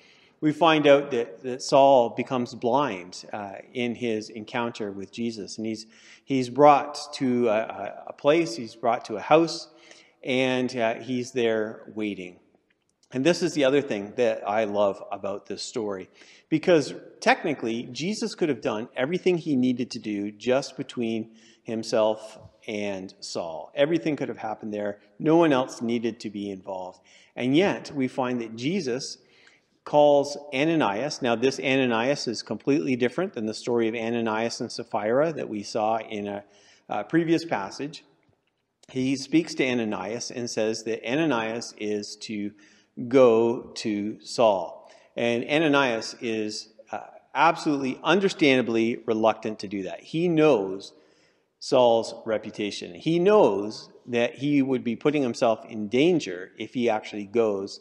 We 0.43 0.53
find 0.53 0.87
out 0.87 1.11
that, 1.11 1.43
that 1.43 1.63
Saul 1.63 2.11
becomes 2.11 2.55
blind 2.55 3.25
uh, 3.33 3.57
in 3.73 3.95
his 3.95 4.31
encounter 4.31 4.91
with 4.91 5.13
Jesus. 5.13 5.59
And 5.59 5.67
he's, 5.67 5.87
he's 6.25 6.51
brought 6.51 6.99
to 7.15 7.49
a, 7.49 8.05
a 8.09 8.13
place, 8.13 8.57
he's 8.57 8.75
brought 8.75 9.05
to 9.07 9.17
a 9.17 9.21
house, 9.21 9.69
and 10.23 10.75
uh, 10.77 10.95
he's 10.95 11.33
there 11.33 11.91
waiting. 11.95 12.41
And 13.13 13.25
this 13.25 13.43
is 13.43 13.55
the 13.55 13.65
other 13.65 13.83
thing 13.83 14.13
that 14.17 14.49
I 14.49 14.65
love 14.65 15.03
about 15.11 15.47
this 15.47 15.63
story. 15.63 16.09
Because 16.49 16.95
technically, 17.21 17.85
Jesus 17.85 18.35
could 18.35 18.49
have 18.49 18.61
done 18.61 18.89
everything 18.97 19.37
he 19.37 19.57
needed 19.57 19.91
to 19.93 19.99
do 19.99 20.31
just 20.31 20.77
between 20.77 21.31
himself 21.65 22.39
and 22.69 23.13
Saul. 23.21 23.73
Everything 23.75 24.17
could 24.17 24.29
have 24.29 24.39
happened 24.39 24.73
there. 24.73 25.01
No 25.19 25.37
one 25.37 25.53
else 25.53 25.83
needed 25.83 26.21
to 26.21 26.31
be 26.31 26.51
involved. 26.51 27.01
And 27.35 27.57
yet, 27.57 27.91
we 27.93 28.07
find 28.07 28.41
that 28.41 28.55
Jesus 28.55 29.19
calls 29.85 30.37
Ananias. 30.55 31.21
Now, 31.21 31.35
this 31.35 31.59
Ananias 31.59 32.29
is 32.29 32.43
completely 32.43 32.95
different 32.95 33.33
than 33.33 33.47
the 33.47 33.55
story 33.55 33.89
of 33.89 33.95
Ananias 33.95 34.61
and 34.61 34.71
Sapphira 34.71 35.33
that 35.33 35.49
we 35.49 35.65
saw 35.65 35.99
in 35.99 36.29
a, 36.29 36.45
a 36.89 37.03
previous 37.03 37.45
passage. 37.45 38.05
He 38.89 39.17
speaks 39.17 39.55
to 39.55 39.69
Ananias 39.69 40.31
and 40.31 40.49
says 40.49 40.85
that 40.85 41.09
Ananias 41.09 41.75
is 41.79 42.17
to 42.23 42.53
go 43.09 43.73
to 43.77 44.21
Saul. 44.21 44.91
And 45.17 45.45
Ananias 45.45 46.15
is 46.21 46.69
uh, 46.93 47.01
absolutely, 47.35 47.99
understandably 48.03 49.03
reluctant 49.07 49.59
to 49.61 49.69
do 49.69 49.83
that. 49.85 50.01
He 50.01 50.29
knows 50.29 50.93
Saul's 51.59 52.15
reputation. 52.25 52.95
He 52.95 53.19
knows 53.19 53.91
that 54.07 54.37
he 54.37 54.63
would 54.63 54.83
be 54.83 54.97
putting 54.97 55.23
himself 55.23 55.65
in 55.69 55.89
danger 55.89 56.53
if 56.59 56.75
he 56.75 56.89
actually 56.89 57.27
goes 57.27 57.81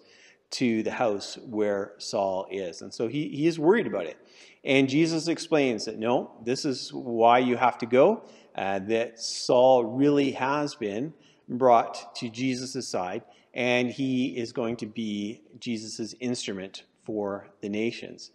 to 0.51 0.83
the 0.83 0.91
house 0.91 1.37
where 1.45 1.93
Saul 1.97 2.47
is. 2.51 2.81
And 2.81 2.93
so 2.93 3.07
he, 3.07 3.29
he 3.29 3.47
is 3.47 3.59
worried 3.59 3.87
about 3.87 4.05
it. 4.05 4.17
And 4.63 4.89
Jesus 4.89 5.27
explains 5.27 5.85
that 5.85 5.97
no, 5.97 6.31
this 6.43 6.65
is 6.65 6.91
why 6.93 7.39
you 7.39 7.55
have 7.55 7.77
to 7.79 7.85
go, 7.85 8.23
uh, 8.55 8.79
that 8.79 9.19
Saul 9.19 9.85
really 9.85 10.31
has 10.31 10.75
been 10.75 11.13
brought 11.47 12.15
to 12.15 12.29
Jesus' 12.29 12.87
side, 12.87 13.23
and 13.59 13.91
he 13.91 14.37
is 14.37 14.53
going 14.53 14.77
to 14.77 14.85
be 14.85 15.41
Jesus' 15.59 16.15
instrument 16.21 16.83
for 17.03 17.49
the 17.59 17.67
nations. 17.67 18.31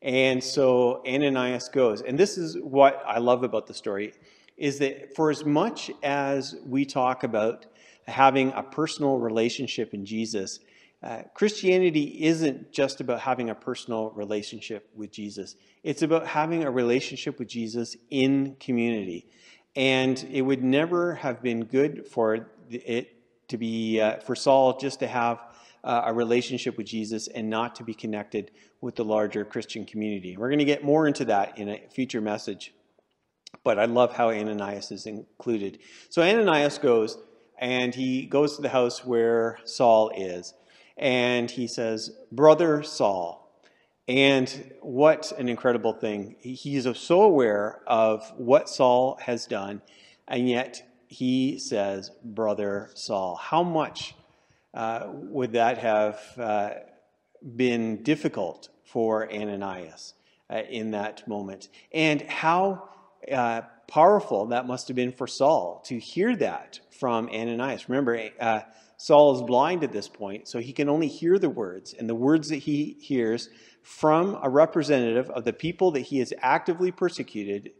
And 0.00 0.42
so 0.42 1.02
Ananias 1.04 1.68
goes. 1.68 2.00
And 2.00 2.16
this 2.16 2.38
is 2.38 2.56
what 2.58 3.02
I 3.04 3.18
love 3.18 3.42
about 3.42 3.66
the 3.66 3.74
story 3.74 4.14
is 4.56 4.78
that 4.78 5.16
for 5.16 5.30
as 5.30 5.44
much 5.44 5.90
as 6.04 6.54
we 6.64 6.84
talk 6.84 7.24
about 7.24 7.66
having 8.06 8.52
a 8.52 8.62
personal 8.62 9.18
relationship 9.18 9.94
in 9.94 10.06
Jesus, 10.06 10.60
uh, 11.02 11.22
Christianity 11.34 12.24
isn't 12.24 12.70
just 12.70 13.00
about 13.00 13.18
having 13.18 13.50
a 13.50 13.56
personal 13.56 14.10
relationship 14.10 14.88
with 14.94 15.10
Jesus. 15.10 15.56
It's 15.82 16.02
about 16.02 16.24
having 16.24 16.62
a 16.62 16.70
relationship 16.70 17.40
with 17.40 17.48
Jesus 17.48 17.96
in 18.10 18.54
community. 18.60 19.26
And 19.74 20.24
it 20.30 20.42
would 20.42 20.62
never 20.62 21.16
have 21.16 21.42
been 21.42 21.64
good 21.64 22.06
for 22.06 22.46
it 22.70 23.17
to 23.48 23.56
be 23.56 24.00
uh, 24.00 24.18
for 24.20 24.36
Saul 24.36 24.78
just 24.78 25.00
to 25.00 25.06
have 25.06 25.38
uh, 25.84 26.02
a 26.06 26.12
relationship 26.12 26.76
with 26.76 26.86
Jesus 26.86 27.28
and 27.28 27.48
not 27.48 27.74
to 27.76 27.84
be 27.84 27.94
connected 27.94 28.50
with 28.80 28.94
the 28.96 29.04
larger 29.04 29.44
Christian 29.44 29.84
community. 29.84 30.36
We're 30.36 30.48
going 30.48 30.58
to 30.58 30.64
get 30.64 30.84
more 30.84 31.06
into 31.06 31.24
that 31.26 31.58
in 31.58 31.68
a 31.68 31.82
future 31.90 32.20
message, 32.20 32.74
but 33.64 33.78
I 33.78 33.86
love 33.86 34.12
how 34.12 34.30
Ananias 34.30 34.92
is 34.92 35.06
included. 35.06 35.78
So 36.10 36.22
Ananias 36.22 36.78
goes 36.78 37.18
and 37.58 37.94
he 37.94 38.26
goes 38.26 38.56
to 38.56 38.62
the 38.62 38.68
house 38.68 39.04
where 39.04 39.58
Saul 39.64 40.10
is, 40.16 40.54
and 40.96 41.50
he 41.50 41.66
says, 41.66 42.10
"Brother 42.30 42.82
Saul." 42.82 43.44
And 44.06 44.72
what 44.80 45.32
an 45.32 45.50
incredible 45.50 45.92
thing. 45.92 46.36
He 46.40 46.76
is 46.76 46.88
so 46.96 47.20
aware 47.20 47.82
of 47.86 48.32
what 48.38 48.70
Saul 48.70 49.18
has 49.22 49.46
done, 49.46 49.82
and 50.26 50.48
yet 50.48 50.87
he 51.08 51.58
says, 51.58 52.10
Brother 52.22 52.90
Saul. 52.94 53.36
How 53.36 53.62
much 53.62 54.14
uh, 54.74 55.08
would 55.08 55.52
that 55.52 55.78
have 55.78 56.20
uh, 56.38 56.70
been 57.56 58.02
difficult 58.02 58.68
for 58.84 59.30
Ananias 59.32 60.14
uh, 60.50 60.62
in 60.68 60.92
that 60.92 61.26
moment? 61.26 61.68
And 61.92 62.22
how 62.22 62.90
uh, 63.32 63.62
powerful 63.88 64.46
that 64.46 64.66
must 64.66 64.88
have 64.88 64.94
been 64.94 65.12
for 65.12 65.26
Saul 65.26 65.82
to 65.86 65.98
hear 65.98 66.36
that 66.36 66.78
from 66.90 67.28
Ananias. 67.30 67.88
Remember, 67.88 68.28
uh, 68.38 68.60
Saul 68.98 69.36
is 69.36 69.42
blind 69.42 69.84
at 69.84 69.92
this 69.92 70.08
point, 70.08 70.46
so 70.46 70.58
he 70.58 70.72
can 70.72 70.88
only 70.88 71.08
hear 71.08 71.38
the 71.38 71.48
words. 71.48 71.94
And 71.94 72.08
the 72.08 72.14
words 72.14 72.48
that 72.48 72.56
he 72.56 72.96
hears 73.00 73.48
from 73.82 74.38
a 74.42 74.50
representative 74.50 75.30
of 75.30 75.44
the 75.44 75.52
people 75.52 75.92
that 75.92 76.00
he 76.00 76.18
has 76.18 76.34
actively 76.42 76.92
persecuted 76.92 77.70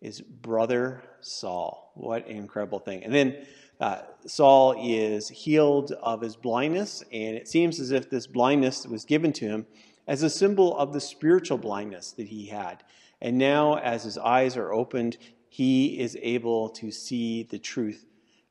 is 0.00 0.20
brother 0.20 1.02
Saul. 1.20 1.92
What 1.94 2.26
an 2.26 2.36
incredible 2.36 2.78
thing. 2.78 3.04
And 3.04 3.14
then 3.14 3.46
uh, 3.80 4.02
Saul 4.26 4.74
is 4.82 5.28
healed 5.28 5.92
of 5.92 6.20
his 6.20 6.36
blindness, 6.36 7.02
and 7.12 7.36
it 7.36 7.48
seems 7.48 7.80
as 7.80 7.90
if 7.90 8.08
this 8.08 8.26
blindness 8.26 8.86
was 8.86 9.04
given 9.04 9.32
to 9.34 9.46
him 9.46 9.66
as 10.06 10.22
a 10.22 10.30
symbol 10.30 10.76
of 10.76 10.92
the 10.92 11.00
spiritual 11.00 11.58
blindness 11.58 12.12
that 12.12 12.28
he 12.28 12.46
had. 12.46 12.82
And 13.20 13.38
now, 13.38 13.78
as 13.78 14.04
his 14.04 14.18
eyes 14.18 14.56
are 14.56 14.72
opened, 14.72 15.18
he 15.48 15.98
is 15.98 16.16
able 16.20 16.68
to 16.70 16.90
see 16.90 17.42
the 17.44 17.58
truth 17.58 18.06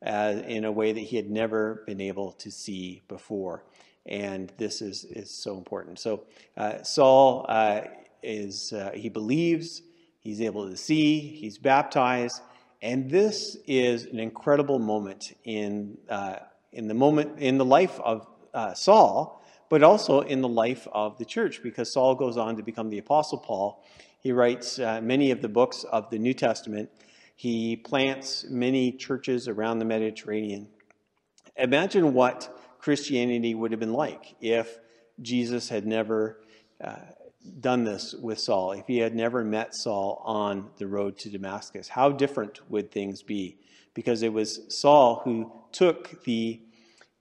uh, 0.05 0.41
in 0.47 0.65
a 0.65 0.71
way 0.71 0.91
that 0.91 0.99
he 0.99 1.15
had 1.15 1.29
never 1.29 1.83
been 1.85 2.01
able 2.01 2.31
to 2.33 2.51
see 2.51 3.01
before. 3.07 3.63
And 4.05 4.51
this 4.57 4.81
is, 4.81 5.05
is 5.05 5.31
so 5.31 5.57
important. 5.57 5.99
So, 5.99 6.25
uh, 6.57 6.83
Saul 6.83 7.45
uh, 7.49 7.81
is, 8.21 8.73
uh, 8.73 8.91
he 8.93 9.09
believes 9.09 9.81
He's 10.25 10.41
able 10.41 10.67
to 10.67 10.75
see, 10.75 11.19
he's 11.19 11.59
baptized, 11.59 12.41
and 12.81 13.11
this 13.11 13.57
is 13.67 14.05
an 14.05 14.17
incredible 14.17 14.79
moment 14.79 15.37
in, 15.43 15.99
uh, 16.09 16.37
in 16.73 16.87
the 16.87 16.95
moment 16.95 17.37
in 17.37 17.59
the 17.59 17.63
life 17.63 17.99
of 17.99 18.25
uh, 18.51 18.73
Saul, 18.73 19.45
but 19.69 19.83
also 19.83 20.21
in 20.21 20.41
the 20.41 20.47
life 20.47 20.87
of 20.91 21.19
the 21.19 21.25
church, 21.25 21.61
because 21.61 21.93
Saul 21.93 22.15
goes 22.15 22.37
on 22.37 22.57
to 22.57 22.63
become 22.63 22.89
the 22.89 22.97
Apostle 22.97 23.37
Paul. 23.37 23.83
He 24.19 24.31
writes 24.31 24.79
uh, 24.79 24.99
many 24.99 25.29
of 25.29 25.43
the 25.43 25.47
books 25.47 25.83
of 25.91 26.09
the 26.09 26.17
New 26.17 26.33
Testament. 26.33 26.89
He 27.35 27.75
plants 27.75 28.47
many 28.49 28.93
churches 28.93 29.47
around 29.47 29.77
the 29.77 29.85
Mediterranean. 29.85 30.69
Imagine 31.55 32.15
what 32.15 32.49
Christianity 32.79 33.53
would 33.53 33.69
have 33.69 33.79
been 33.79 33.93
like 33.93 34.33
if 34.41 34.79
Jesus 35.21 35.69
had 35.69 35.85
never 35.85 36.41
uh, 36.83 36.95
done 37.45 37.83
this 37.83 38.13
with 38.13 38.39
Saul, 38.39 38.73
if 38.73 38.87
he 38.87 38.97
had 38.97 39.15
never 39.15 39.43
met 39.43 39.75
Saul 39.75 40.21
on 40.25 40.69
the 40.77 40.87
road 40.87 41.17
to 41.19 41.29
Damascus, 41.29 41.87
how 41.87 42.11
different 42.11 42.69
would 42.69 42.91
things 42.91 43.21
be? 43.21 43.57
Because 43.93 44.21
it 44.21 44.33
was 44.33 44.61
Saul 44.69 45.21
who 45.23 45.51
took 45.71 46.23
the, 46.23 46.61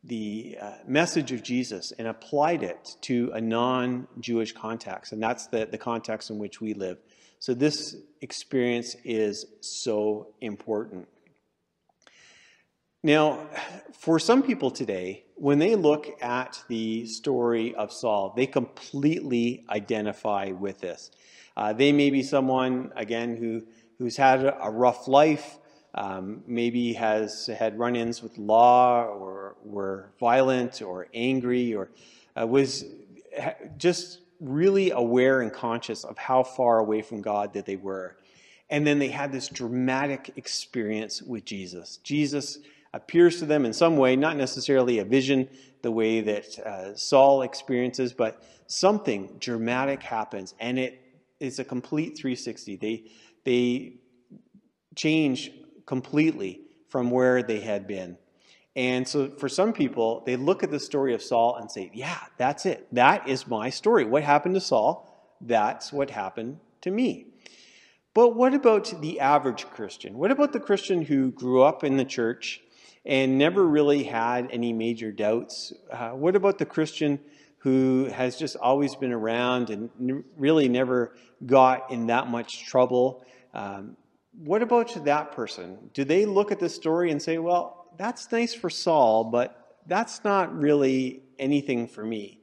the 0.02 0.59
uh, 0.61 0.73
message 0.87 1.33
of 1.33 1.43
Jesus 1.43 1.93
and 1.99 2.09
applied 2.09 2.62
it 2.62 2.97
to 3.02 3.31
a 3.35 3.40
non 3.40 4.09
Jewish 4.21 4.52
context. 4.52 5.12
And 5.12 5.23
that's 5.23 5.47
the, 5.47 5.66
the 5.66 5.78
context 5.78 6.31
in 6.31 6.38
which 6.38 6.61
we 6.61 6.75
live. 6.75 6.99
So 7.38 7.54
this 7.54 7.97
experience 8.21 8.97
is 9.04 9.47
so 9.61 10.28
important. 10.40 11.09
Now, 13.04 13.49
for 13.92 14.18
some 14.18 14.42
people 14.42 14.70
today, 14.70 15.25
when 15.34 15.58
they 15.58 15.76
look 15.76 16.06
at 16.23 16.64
the 16.68 17.04
story 17.04 17.75
of 17.75 17.92
Saul, 17.92 18.32
they 18.34 18.46
completely 18.46 19.62
identify 19.68 20.52
with 20.52 20.80
this. 20.80 21.11
Uh, 21.54 21.75
they 21.75 21.92
may 21.92 22.08
be 22.08 22.23
someone, 22.23 22.94
again, 22.96 23.37
who, 23.37 23.62
who's 23.99 24.16
had 24.16 24.42
a 24.42 24.70
rough 24.70 25.06
life, 25.06 25.58
um, 25.94 26.44
maybe 26.46 26.94
has 26.94 27.46
had 27.46 27.78
run 27.78 27.94
ins 27.94 28.23
with 28.23 28.38
law 28.38 29.04
or 29.04 29.56
were 29.62 30.08
violent 30.18 30.80
or 30.80 31.08
angry 31.12 31.75
or 31.75 31.90
uh, 32.40 32.46
was 32.46 32.87
just 33.76 34.20
really 34.40 34.92
aware 34.92 35.42
and 35.42 35.52
conscious 35.52 36.04
of 36.04 36.16
how 36.16 36.42
far 36.42 36.78
away 36.78 37.02
from 37.02 37.20
God 37.20 37.52
that 37.52 37.66
they 37.66 37.76
were. 37.76 38.16
And 38.70 38.87
then 38.87 38.99
they 38.99 39.08
had 39.08 39.30
this 39.30 39.49
dramatic 39.49 40.32
experience 40.37 41.20
with 41.20 41.44
Jesus. 41.44 41.99
Jesus 41.99 42.61
appears 42.95 43.41
to 43.41 43.47
them 43.47 43.67
in 43.67 43.73
some 43.73 43.97
way, 43.97 44.17
not 44.17 44.37
necessarily 44.37 45.01
a 45.01 45.05
vision 45.05 45.49
the 45.83 45.91
way 45.91 46.21
that 46.21 46.59
uh, 46.61 46.95
Saul 46.95 47.43
experiences, 47.43 48.13
but 48.13 48.43
something 48.69 49.37
dramatic 49.39 50.03
happens 50.03 50.55
and 50.61 50.79
it 50.79 51.01
is 51.41 51.59
a 51.59 51.65
complete 51.65 52.17
360. 52.17 52.77
They, 52.77 53.05
they 53.45 53.97
change 54.95 55.51
completely 55.85 56.63
from 56.89 57.11
where 57.11 57.43
they 57.43 57.61
had 57.61 57.87
been. 57.87 58.17
And 58.77 59.07
so 59.07 59.31
for 59.31 59.49
some 59.49 59.73
people, 59.73 60.23
they 60.25 60.37
look 60.37 60.63
at 60.63 60.71
the 60.71 60.81
story 60.81 61.15
of 61.15 61.23
Saul 61.23 61.57
and 61.57 61.71
say, 61.71 61.91
yeah, 61.93 62.21
that's 62.39 62.65
it. 62.65 62.87
That 62.93 63.29
is 63.29 63.47
my 63.47 63.71
story. 63.71 64.05
What 64.05 64.23
happened 64.23 64.55
to 64.55 64.61
Saul? 64.61 65.37
That's 65.41 65.93
what 65.93 66.11
happened 66.11 66.59
to 66.81 66.91
me. 66.91 67.27
But 68.15 68.37
what 68.37 68.55
about 68.55 69.01
the 69.01 69.21
average 69.21 69.67
Christian? 69.67 70.17
What 70.19 70.31
about 70.31 70.53
the 70.53 70.61
Christian 70.61 71.03
who 71.03 71.33
grew 71.33 71.63
up 71.63 71.83
in 71.83 71.97
the 71.97 72.05
church 72.05 72.61
and 73.04 73.38
never 73.38 73.66
really 73.66 74.02
had 74.04 74.49
any 74.50 74.73
major 74.73 75.12
doubts? 75.12 75.73
Uh, 75.90 76.11
what 76.11 76.37
about 76.37 76.58
the 76.58 76.66
Christian 76.66 77.20
who 77.58 78.06
has 78.06 78.37
just 78.37 78.56
always 78.56 78.94
been 78.94 79.12
around 79.12 79.70
and 79.70 79.90
n- 80.00 80.25
really 80.37 80.68
never 80.68 81.14
got 81.46 81.90
in 81.90 82.06
that 82.08 82.28
much 82.28 82.66
trouble? 82.66 83.25
Um, 83.52 83.96
what 84.37 84.62
about 84.62 85.04
that 85.04 85.32
person? 85.32 85.90
Do 85.92 86.04
they 86.04 86.26
look 86.26 86.50
at 86.50 86.58
this 86.58 86.75
story 86.75 87.11
and 87.11 87.20
say, 87.23 87.38
well, 87.38 87.92
that's 87.96 88.30
nice 88.32 88.54
for 88.54 88.68
Saul, 88.68 89.25
but 89.25 89.78
that's 89.87 90.25
not 90.25 90.56
really 90.56 91.23
anything 91.38 91.87
for 91.87 92.04
me? 92.04 92.40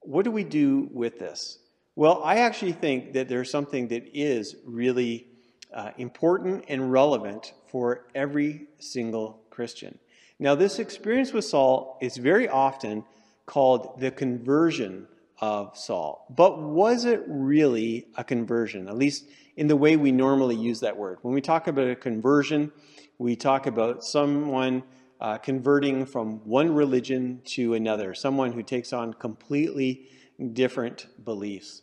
What 0.00 0.24
do 0.24 0.30
we 0.30 0.44
do 0.44 0.88
with 0.92 1.18
this? 1.18 1.58
Well, 1.96 2.22
I 2.22 2.38
actually 2.38 2.72
think 2.72 3.14
that 3.14 3.28
there's 3.28 3.50
something 3.50 3.88
that 3.88 4.04
is 4.12 4.56
really 4.64 5.26
uh, 5.72 5.90
important 5.98 6.64
and 6.68 6.92
relevant 6.92 7.52
for 7.70 8.06
every 8.14 8.68
single 8.78 9.45
Christian. 9.56 9.98
Now, 10.38 10.54
this 10.54 10.78
experience 10.78 11.32
with 11.32 11.46
Saul 11.46 11.98
is 12.02 12.18
very 12.18 12.46
often 12.46 13.04
called 13.46 13.98
the 13.98 14.10
conversion 14.10 15.08
of 15.40 15.76
Saul. 15.76 16.26
But 16.28 16.60
was 16.60 17.06
it 17.06 17.22
really 17.26 18.06
a 18.16 18.22
conversion? 18.22 18.86
At 18.86 18.98
least 18.98 19.24
in 19.56 19.66
the 19.66 19.76
way 19.76 19.96
we 19.96 20.12
normally 20.12 20.56
use 20.56 20.80
that 20.80 20.96
word. 20.96 21.18
When 21.22 21.34
we 21.34 21.40
talk 21.40 21.68
about 21.68 21.88
a 21.88 21.96
conversion, 21.96 22.70
we 23.18 23.34
talk 23.34 23.66
about 23.66 24.04
someone 24.04 24.82
uh, 25.20 25.38
converting 25.38 26.04
from 26.04 26.40
one 26.44 26.74
religion 26.74 27.40
to 27.56 27.72
another, 27.72 28.12
someone 28.14 28.52
who 28.52 28.62
takes 28.62 28.92
on 28.92 29.14
completely 29.14 30.08
different 30.52 31.06
beliefs. 31.24 31.80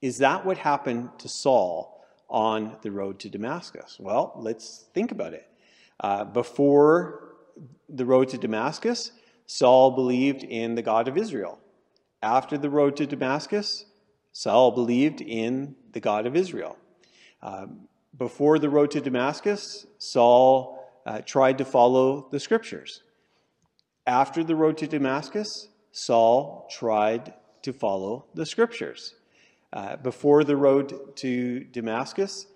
Is 0.00 0.18
that 0.18 0.46
what 0.46 0.58
happened 0.58 1.10
to 1.18 1.28
Saul 1.28 2.04
on 2.30 2.76
the 2.82 2.92
road 2.92 3.18
to 3.20 3.28
Damascus? 3.28 3.96
Well, 3.98 4.34
let's 4.36 4.84
think 4.94 5.10
about 5.10 5.32
it. 5.34 5.48
Uh, 6.00 6.24
before 6.24 7.34
the 7.88 8.04
road 8.04 8.28
to 8.28 8.38
Damascus, 8.38 9.12
Saul 9.46 9.92
believed 9.92 10.42
in 10.42 10.74
the 10.74 10.82
God 10.82 11.08
of 11.08 11.16
Israel. 11.16 11.58
After 12.22 12.58
the 12.58 12.70
road 12.70 12.96
to 12.96 13.06
Damascus, 13.06 13.86
Saul 14.32 14.72
believed 14.72 15.20
in 15.20 15.76
the 15.92 16.00
God 16.00 16.26
of 16.26 16.36
Israel. 16.36 16.76
Uh, 17.42 17.66
before 18.18 18.58
the 18.58 18.68
road 18.68 18.90
to 18.90 19.00
Damascus, 19.00 19.86
Saul 19.98 20.84
uh, 21.06 21.20
tried 21.20 21.58
to 21.58 21.64
follow 21.64 22.28
the 22.30 22.40
scriptures. 22.40 23.02
After 24.06 24.42
the 24.42 24.56
road 24.56 24.78
to 24.78 24.86
Damascus, 24.86 25.68
Saul 25.92 26.68
tried 26.70 27.34
to 27.62 27.72
follow 27.72 28.26
the 28.34 28.46
scriptures. 28.46 29.14
Uh, 29.72 29.96
before 29.96 30.44
the 30.44 30.56
road 30.56 31.16
to 31.16 31.64
Damascus, 31.64 32.46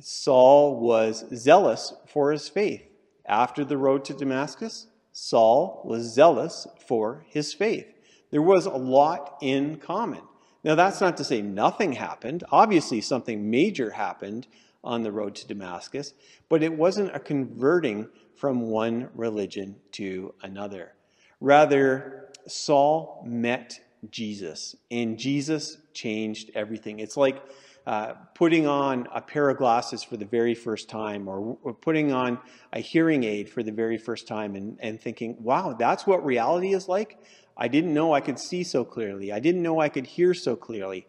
Saul 0.00 0.80
was 0.80 1.24
zealous 1.34 1.92
for 2.06 2.32
his 2.32 2.48
faith. 2.48 2.87
After 3.28 3.64
the 3.64 3.76
road 3.76 4.04
to 4.06 4.14
Damascus, 4.14 4.86
Saul 5.12 5.82
was 5.84 6.14
zealous 6.14 6.66
for 6.86 7.24
his 7.28 7.52
faith. 7.52 7.86
There 8.30 8.42
was 8.42 8.66
a 8.66 8.70
lot 8.70 9.36
in 9.40 9.76
common. 9.76 10.22
Now, 10.64 10.74
that's 10.74 11.00
not 11.00 11.16
to 11.18 11.24
say 11.24 11.40
nothing 11.40 11.92
happened. 11.92 12.44
Obviously, 12.50 13.00
something 13.00 13.50
major 13.50 13.90
happened 13.90 14.46
on 14.82 15.02
the 15.02 15.12
road 15.12 15.34
to 15.36 15.46
Damascus, 15.46 16.14
but 16.48 16.62
it 16.62 16.72
wasn't 16.72 17.14
a 17.14 17.20
converting 17.20 18.08
from 18.34 18.62
one 18.62 19.08
religion 19.14 19.76
to 19.92 20.34
another. 20.42 20.94
Rather, 21.40 22.30
Saul 22.46 23.22
met 23.26 23.80
Jesus, 24.10 24.76
and 24.90 25.18
Jesus 25.18 25.78
changed 25.92 26.50
everything. 26.54 27.00
It's 27.00 27.16
like 27.16 27.42
uh, 27.88 28.12
putting 28.34 28.66
on 28.66 29.08
a 29.14 29.20
pair 29.20 29.48
of 29.48 29.56
glasses 29.56 30.02
for 30.02 30.18
the 30.18 30.24
very 30.26 30.54
first 30.54 30.90
time 30.90 31.26
or, 31.26 31.56
or, 31.62 31.72
putting 31.72 32.12
on 32.12 32.38
a 32.74 32.80
hearing 32.80 33.24
aid 33.24 33.48
for 33.48 33.62
the 33.62 33.72
very 33.72 33.96
first 33.96 34.28
time 34.28 34.56
and, 34.56 34.76
and 34.80 35.00
thinking, 35.00 35.34
wow, 35.42 35.72
that's 35.72 36.06
what 36.06 36.22
reality 36.22 36.74
is 36.74 36.86
like? 36.86 37.18
I 37.56 37.66
didn't 37.66 37.94
know 37.94 38.12
I 38.12 38.20
could 38.20 38.38
see 38.38 38.62
so 38.62 38.84
clearly. 38.84 39.32
I 39.32 39.40
didn't 39.40 39.62
know 39.62 39.80
I 39.80 39.88
could 39.88 40.06
hear 40.06 40.34
so 40.34 40.54
clearly. 40.54 41.06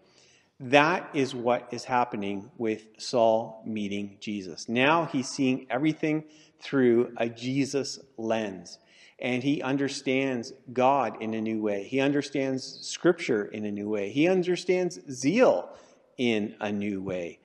That 0.58 1.10
is 1.13 1.36
what 1.36 1.68
is 1.74 1.84
happening 1.84 2.50
with 2.58 2.86
Saul 2.98 3.62
meeting 3.65 4.15
Jesus. 4.22 4.70
Now 4.70 5.04
he's 5.04 5.28
seeing 5.28 5.68
everything 5.70 6.24
through 6.62 7.12
a 7.18 7.28
Jesus 7.28 8.00
lens. 8.15 8.80
And 9.22 9.44
he 9.44 9.62
understands 9.62 10.54
God 10.72 11.22
in 11.22 11.34
a 11.34 11.42
new 11.42 11.62
way. 11.62 11.84
He 11.84 12.00
understands 12.00 12.80
Scripture 12.88 13.48
in 13.48 13.65
a 13.65 13.72
new 13.72 13.89
way. 13.89 14.12
He 14.12 14.30
understands 14.30 14.98
zeal 15.12 15.76
in 16.19 16.53
a 16.60 16.71
new 16.71 17.01
way. 17.01 17.39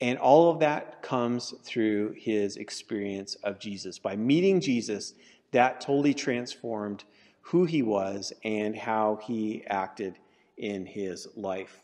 And 0.00 0.18
all 0.18 0.50
of 0.50 0.60
that 0.60 1.02
comes 1.02 1.52
through 1.64 2.14
his 2.16 2.56
experience 2.56 3.34
of 3.44 3.58
Jesus. 3.58 3.98
By 3.98 4.16
meeting 4.16 4.60
Jesus, 4.60 5.12
that 5.50 5.80
totally 5.80 6.14
transformed 6.14 7.04
who 7.42 7.64
he 7.64 7.82
was 7.82 8.32
and 8.42 8.74
how 8.74 9.18
he 9.22 9.64
acted 9.66 10.18
in 10.56 10.86
his 10.86 11.28
life. 11.36 11.82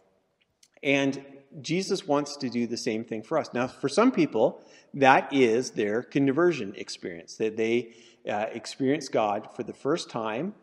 And 0.82 1.22
Jesus 1.60 2.06
wants 2.06 2.36
to 2.36 2.48
do 2.48 2.66
the 2.66 2.76
same 2.76 3.04
thing 3.04 3.22
for 3.22 3.36
us. 3.36 3.50
Now, 3.52 3.66
for 3.66 3.88
some 3.88 4.12
people, 4.12 4.62
that 4.94 5.32
is 5.32 5.72
their 5.72 6.02
conversion 6.02 6.72
experience, 6.76 7.36
that 7.36 7.56
they 7.56 7.94
uh, 8.28 8.46
experience 8.52 9.08
God 9.08 9.48
for 9.56 9.64
the 9.64 9.72
first 9.72 10.08
time 10.08 10.54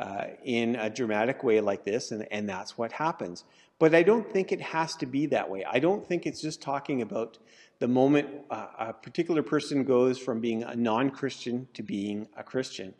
uh, 0.00 0.24
in 0.42 0.76
a 0.76 0.88
dramatic 0.88 1.44
way 1.44 1.60
like 1.60 1.84
this, 1.84 2.10
and, 2.10 2.26
and 2.30 2.48
that's 2.48 2.78
what 2.78 2.90
happens. 2.90 3.44
But 3.78 3.94
I 3.94 4.02
don't 4.02 4.30
think 4.32 4.50
it 4.50 4.60
has 4.62 4.96
to 4.96 5.06
be 5.06 5.26
that 5.26 5.50
way. 5.50 5.62
I 5.70 5.78
don't 5.78 6.06
think 6.06 6.26
it's 6.26 6.40
just 6.40 6.62
talking 6.62 7.02
about 7.02 7.36
the 7.80 7.88
moment 7.88 8.28
uh, 8.50 8.66
a 8.78 8.92
particular 8.94 9.42
person 9.42 9.84
goes 9.84 10.18
from 10.18 10.40
being 10.40 10.62
a 10.62 10.74
non 10.74 11.10
Christian 11.10 11.68
to 11.74 11.82
being 11.82 12.28
a 12.34 12.42
Christian. 12.42 12.94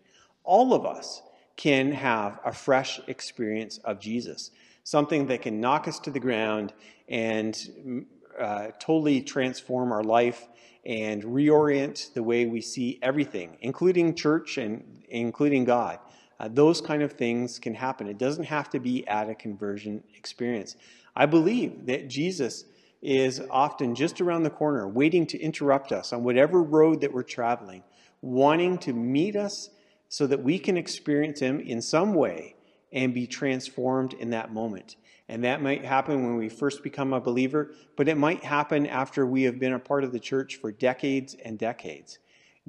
All 0.45 0.75
of 0.75 0.85
us 0.85 1.23
can 1.57 1.91
have 1.93 2.39
a 2.45 2.53
fresh 2.53 3.01
experience 3.07 3.79
of 3.79 3.99
Jesus, 3.99 4.51
something 4.85 5.27
that 5.29 5.41
can 5.41 5.59
knock 5.59 5.89
us 5.89 5.99
to 6.01 6.11
the 6.11 6.21
ground 6.21 6.75
and 7.09 8.07
uh, 8.39 8.69
totally 8.79 9.23
transform 9.23 9.91
our 9.91 10.05
life 10.05 10.49
and 10.85 11.23
reorient 11.23 12.13
the 12.13 12.23
way 12.23 12.45
we 12.45 12.61
see 12.61 12.99
everything, 13.01 13.57
including 13.63 14.15
church 14.15 14.59
and 14.59 15.03
including 15.09 15.65
God. 15.65 15.99
Uh, 16.41 16.49
those 16.49 16.81
kind 16.81 17.03
of 17.03 17.13
things 17.13 17.59
can 17.59 17.75
happen. 17.75 18.09
It 18.09 18.17
doesn't 18.17 18.45
have 18.45 18.71
to 18.71 18.81
be 18.81 19.07
at 19.07 19.29
a 19.29 19.35
conversion 19.35 20.03
experience. 20.17 20.75
I 21.15 21.27
believe 21.27 21.85
that 21.85 22.09
Jesus 22.09 22.65
is 23.03 23.43
often 23.51 23.95
just 23.95 24.23
around 24.23 24.45
the 24.45 24.51
corner, 24.51 24.89
waiting 24.89 25.27
to 25.27 25.39
interrupt 25.39 25.93
us 25.93 26.15
on 26.15 26.25
whatever 26.25 26.63
road 26.63 27.03
that 27.03 27.13
we're 27.13 27.23
traveling, 27.25 27.83
wanting 28.23 28.79
to 28.79 28.95
meet 28.95 29.37
us 29.37 29.69
so 30.09 30.27
that 30.27 30.43
we 30.43 30.59
can 30.59 30.79
experience 30.79 31.41
Him 31.41 31.61
in 31.61 31.83
some 31.83 32.15
way 32.15 32.55
and 32.91 33.13
be 33.13 33.27
transformed 33.27 34.15
in 34.15 34.31
that 34.31 34.51
moment. 34.51 34.97
And 35.29 35.45
that 35.45 35.61
might 35.61 35.85
happen 35.85 36.25
when 36.25 36.37
we 36.37 36.49
first 36.49 36.83
become 36.83 37.13
a 37.13 37.21
believer, 37.21 37.73
but 37.97 38.09
it 38.09 38.17
might 38.17 38.43
happen 38.43 38.87
after 38.87 39.27
we 39.27 39.43
have 39.43 39.59
been 39.59 39.75
a 39.75 39.79
part 39.79 40.05
of 40.05 40.13
the 40.13 40.19
church 40.19 40.57
for 40.57 40.73
decades 40.73 41.37
and 41.45 41.59
decades. 41.59 42.19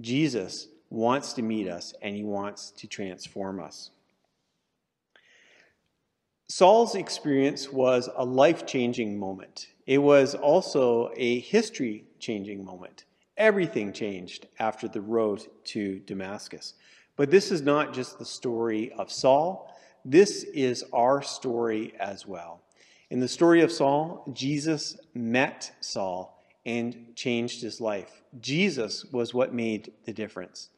Jesus 0.01 0.67
wants 0.91 1.33
to 1.33 1.41
meet 1.41 1.67
us 1.67 1.95
and 2.01 2.15
he 2.15 2.23
wants 2.23 2.69
to 2.71 2.85
transform 2.85 3.59
us. 3.59 3.89
Saul's 6.49 6.95
experience 6.95 7.71
was 7.71 8.09
a 8.15 8.25
life 8.25 8.65
changing 8.67 9.17
moment. 9.17 9.67
it 9.87 9.97
was 9.97 10.35
also 10.35 11.11
a 11.15 11.39
history 11.39 12.03
changing 12.19 12.63
moment. 12.63 13.05
Everything 13.37 13.93
changed 13.93 14.47
after 14.59 14.89
the 14.89 15.01
road 15.01 15.41
to 15.63 15.99
Damascus. 15.99 16.73
But 17.15 17.31
this 17.31 17.51
is 17.51 17.61
not 17.61 17.93
just 17.93 18.19
the 18.19 18.25
story 18.25 18.91
of 18.97 19.09
Saul, 19.09 19.73
this 20.03 20.43
is 20.43 20.83
our 20.91 21.21
story 21.21 21.93
as 21.99 22.27
well. 22.27 22.61
In 23.09 23.19
the 23.21 23.27
story 23.29 23.61
of 23.61 23.71
Saul, 23.71 24.25
Jesus 24.33 24.97
met 25.13 25.71
Saul 25.79 26.43
and 26.65 27.15
changed 27.15 27.61
his 27.61 27.79
life. 27.79 28.23
Jesus 28.41 29.05
was 29.05 29.33
what 29.33 29.53
made 29.53 29.93
the 30.05 30.13
difference. 30.13 30.70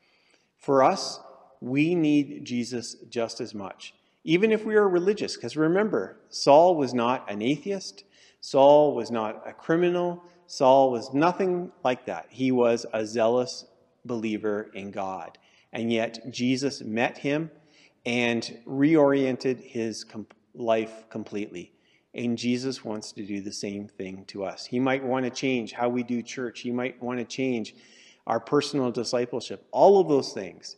For 0.63 0.82
us, 0.82 1.19
we 1.60 1.93
need 1.93 2.45
Jesus 2.45 2.95
just 3.10 3.41
as 3.41 3.54
much, 3.54 3.93
even 4.23 4.49
if 4.49 4.63
we 4.63 4.76
are 4.76 4.88
religious. 4.88 5.36
Because 5.36 5.58
remember, 5.58 6.15
Saul 6.30 6.78
was 6.78 6.93
not 6.93 7.30
an 7.30 7.41
atheist, 7.41 8.06
Saul 8.39 8.95
was 8.95 9.12
not 9.12 9.43
a 9.45 9.52
criminal, 9.52 10.23
Saul 10.47 10.89
was 10.89 11.13
nothing 11.13 11.73
like 11.84 12.06
that. 12.06 12.28
He 12.30 12.54
was 12.54 12.86
a 12.93 13.06
zealous 13.06 13.65
believer 14.06 14.71
in 14.73 14.91
God. 14.91 15.38
And 15.73 15.91
yet, 15.91 16.32
Jesus 16.32 16.82
met 16.82 17.17
him 17.17 17.52
and 18.06 18.58
reoriented 18.65 19.62
his 19.62 20.06
life 20.56 21.10
completely. 21.10 21.73
And 22.13 22.38
Jesus 22.38 22.86
wants 22.86 23.12
to 23.12 23.26
do 23.26 23.41
the 23.41 23.52
same 23.52 23.89
thing 23.89 24.23
to 24.28 24.45
us. 24.45 24.65
He 24.65 24.80
might 24.80 25.04
want 25.04 25.26
to 25.26 25.30
change 25.30 25.73
how 25.73 25.89
we 25.89 26.04
do 26.04 26.21
church. 26.21 26.62
He 26.62 26.71
might 26.71 27.04
want 27.04 27.19
to 27.19 27.26
change 27.26 27.76
our 28.27 28.39
personal 28.39 28.91
discipleship. 28.91 29.65
All 29.71 29.99
of 29.99 30.07
those 30.07 30.33
things. 30.33 30.77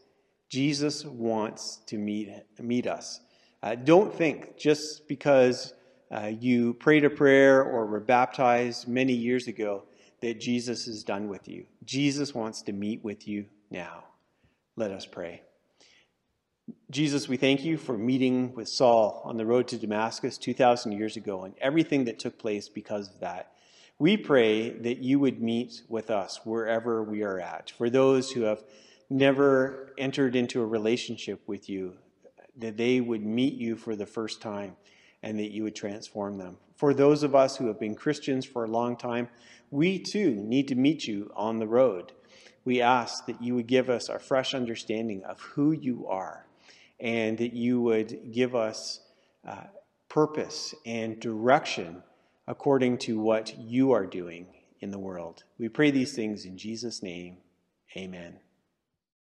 Jesus 0.49 1.05
wants 1.05 1.77
to 1.87 1.97
meet, 1.97 2.29
meet 2.59 2.87
us. 2.87 3.19
Uh, 3.61 3.75
don't 3.75 4.13
think 4.13 4.57
just 4.57 5.07
because 5.07 5.73
uh, 6.11 6.31
you 6.39 6.75
prayed 6.75 7.03
a 7.03 7.09
prayer 7.09 7.63
or 7.63 7.85
were 7.87 7.99
baptized 7.99 8.87
many 8.87 9.13
years 9.13 9.47
ago 9.47 9.83
that 10.21 10.39
Jesus 10.39 10.87
is 10.87 11.03
done 11.03 11.27
with 11.27 11.47
you. 11.47 11.65
Jesus 11.83 12.33
wants 12.33 12.61
to 12.63 12.73
meet 12.73 13.03
with 13.03 13.27
you 13.27 13.45
now. 13.69 14.03
Let 14.75 14.91
us 14.91 15.05
pray. 15.05 15.41
Jesus, 16.89 17.27
we 17.27 17.37
thank 17.37 17.63
you 17.63 17.77
for 17.77 17.97
meeting 17.97 18.53
with 18.53 18.67
Saul 18.67 19.21
on 19.23 19.37
the 19.37 19.45
road 19.45 19.67
to 19.69 19.77
Damascus 19.77 20.37
2,000 20.37 20.91
years 20.91 21.17
ago 21.17 21.43
and 21.43 21.53
everything 21.59 22.05
that 22.05 22.19
took 22.19 22.39
place 22.39 22.69
because 22.69 23.09
of 23.09 23.19
that. 23.19 23.51
We 23.97 24.17
pray 24.17 24.71
that 24.71 24.97
you 24.97 25.19
would 25.19 25.41
meet 25.41 25.83
with 25.87 26.09
us 26.09 26.41
wherever 26.43 27.01
we 27.01 27.23
are 27.23 27.39
at. 27.39 27.71
For 27.71 27.89
those 27.89 28.31
who 28.31 28.41
have 28.41 28.63
never 29.09 29.93
entered 29.97 30.35
into 30.35 30.61
a 30.61 30.65
relationship 30.65 31.41
with 31.47 31.69
you, 31.69 31.93
that 32.57 32.75
they 32.75 32.99
would 32.99 33.25
meet 33.25 33.53
you 33.53 33.77
for 33.77 33.95
the 33.95 34.05
first 34.05 34.41
time 34.41 34.75
and 35.23 35.39
that 35.39 35.51
you 35.51 35.63
would 35.63 35.75
transform 35.75 36.37
them. 36.37 36.57
For 36.75 36.93
those 36.93 37.23
of 37.23 37.35
us 37.35 37.55
who 37.55 37.67
have 37.67 37.79
been 37.79 37.95
Christians 37.95 38.45
for 38.45 38.65
a 38.65 38.69
long 38.69 38.97
time, 38.97 39.29
we 39.71 39.97
too 39.99 40.31
need 40.31 40.67
to 40.67 40.75
meet 40.75 41.07
you 41.07 41.31
on 41.33 41.59
the 41.59 41.67
road. 41.67 42.11
We 42.65 42.81
ask 42.81 43.25
that 43.27 43.41
you 43.41 43.55
would 43.55 43.67
give 43.67 43.89
us 43.89 44.09
a 44.09 44.19
fresh 44.19 44.53
understanding 44.53 45.23
of 45.23 45.39
who 45.39 45.71
you 45.71 46.05
are 46.07 46.45
and 46.99 47.37
that 47.37 47.53
you 47.53 47.81
would 47.81 48.33
give 48.33 48.55
us 48.55 48.99
uh, 49.47 49.67
purpose 50.09 50.75
and 50.85 51.19
direction 51.19 52.03
according 52.47 52.97
to 52.99 53.19
what 53.19 53.57
you 53.57 53.91
are 53.91 54.05
doing 54.05 54.47
in 54.79 54.91
the 54.91 54.99
world. 54.99 55.43
We 55.57 55.69
pray 55.69 55.91
these 55.91 56.13
things 56.13 56.45
in 56.45 56.57
Jesus' 56.57 57.01
name. 57.01 57.37
Amen. 57.97 58.39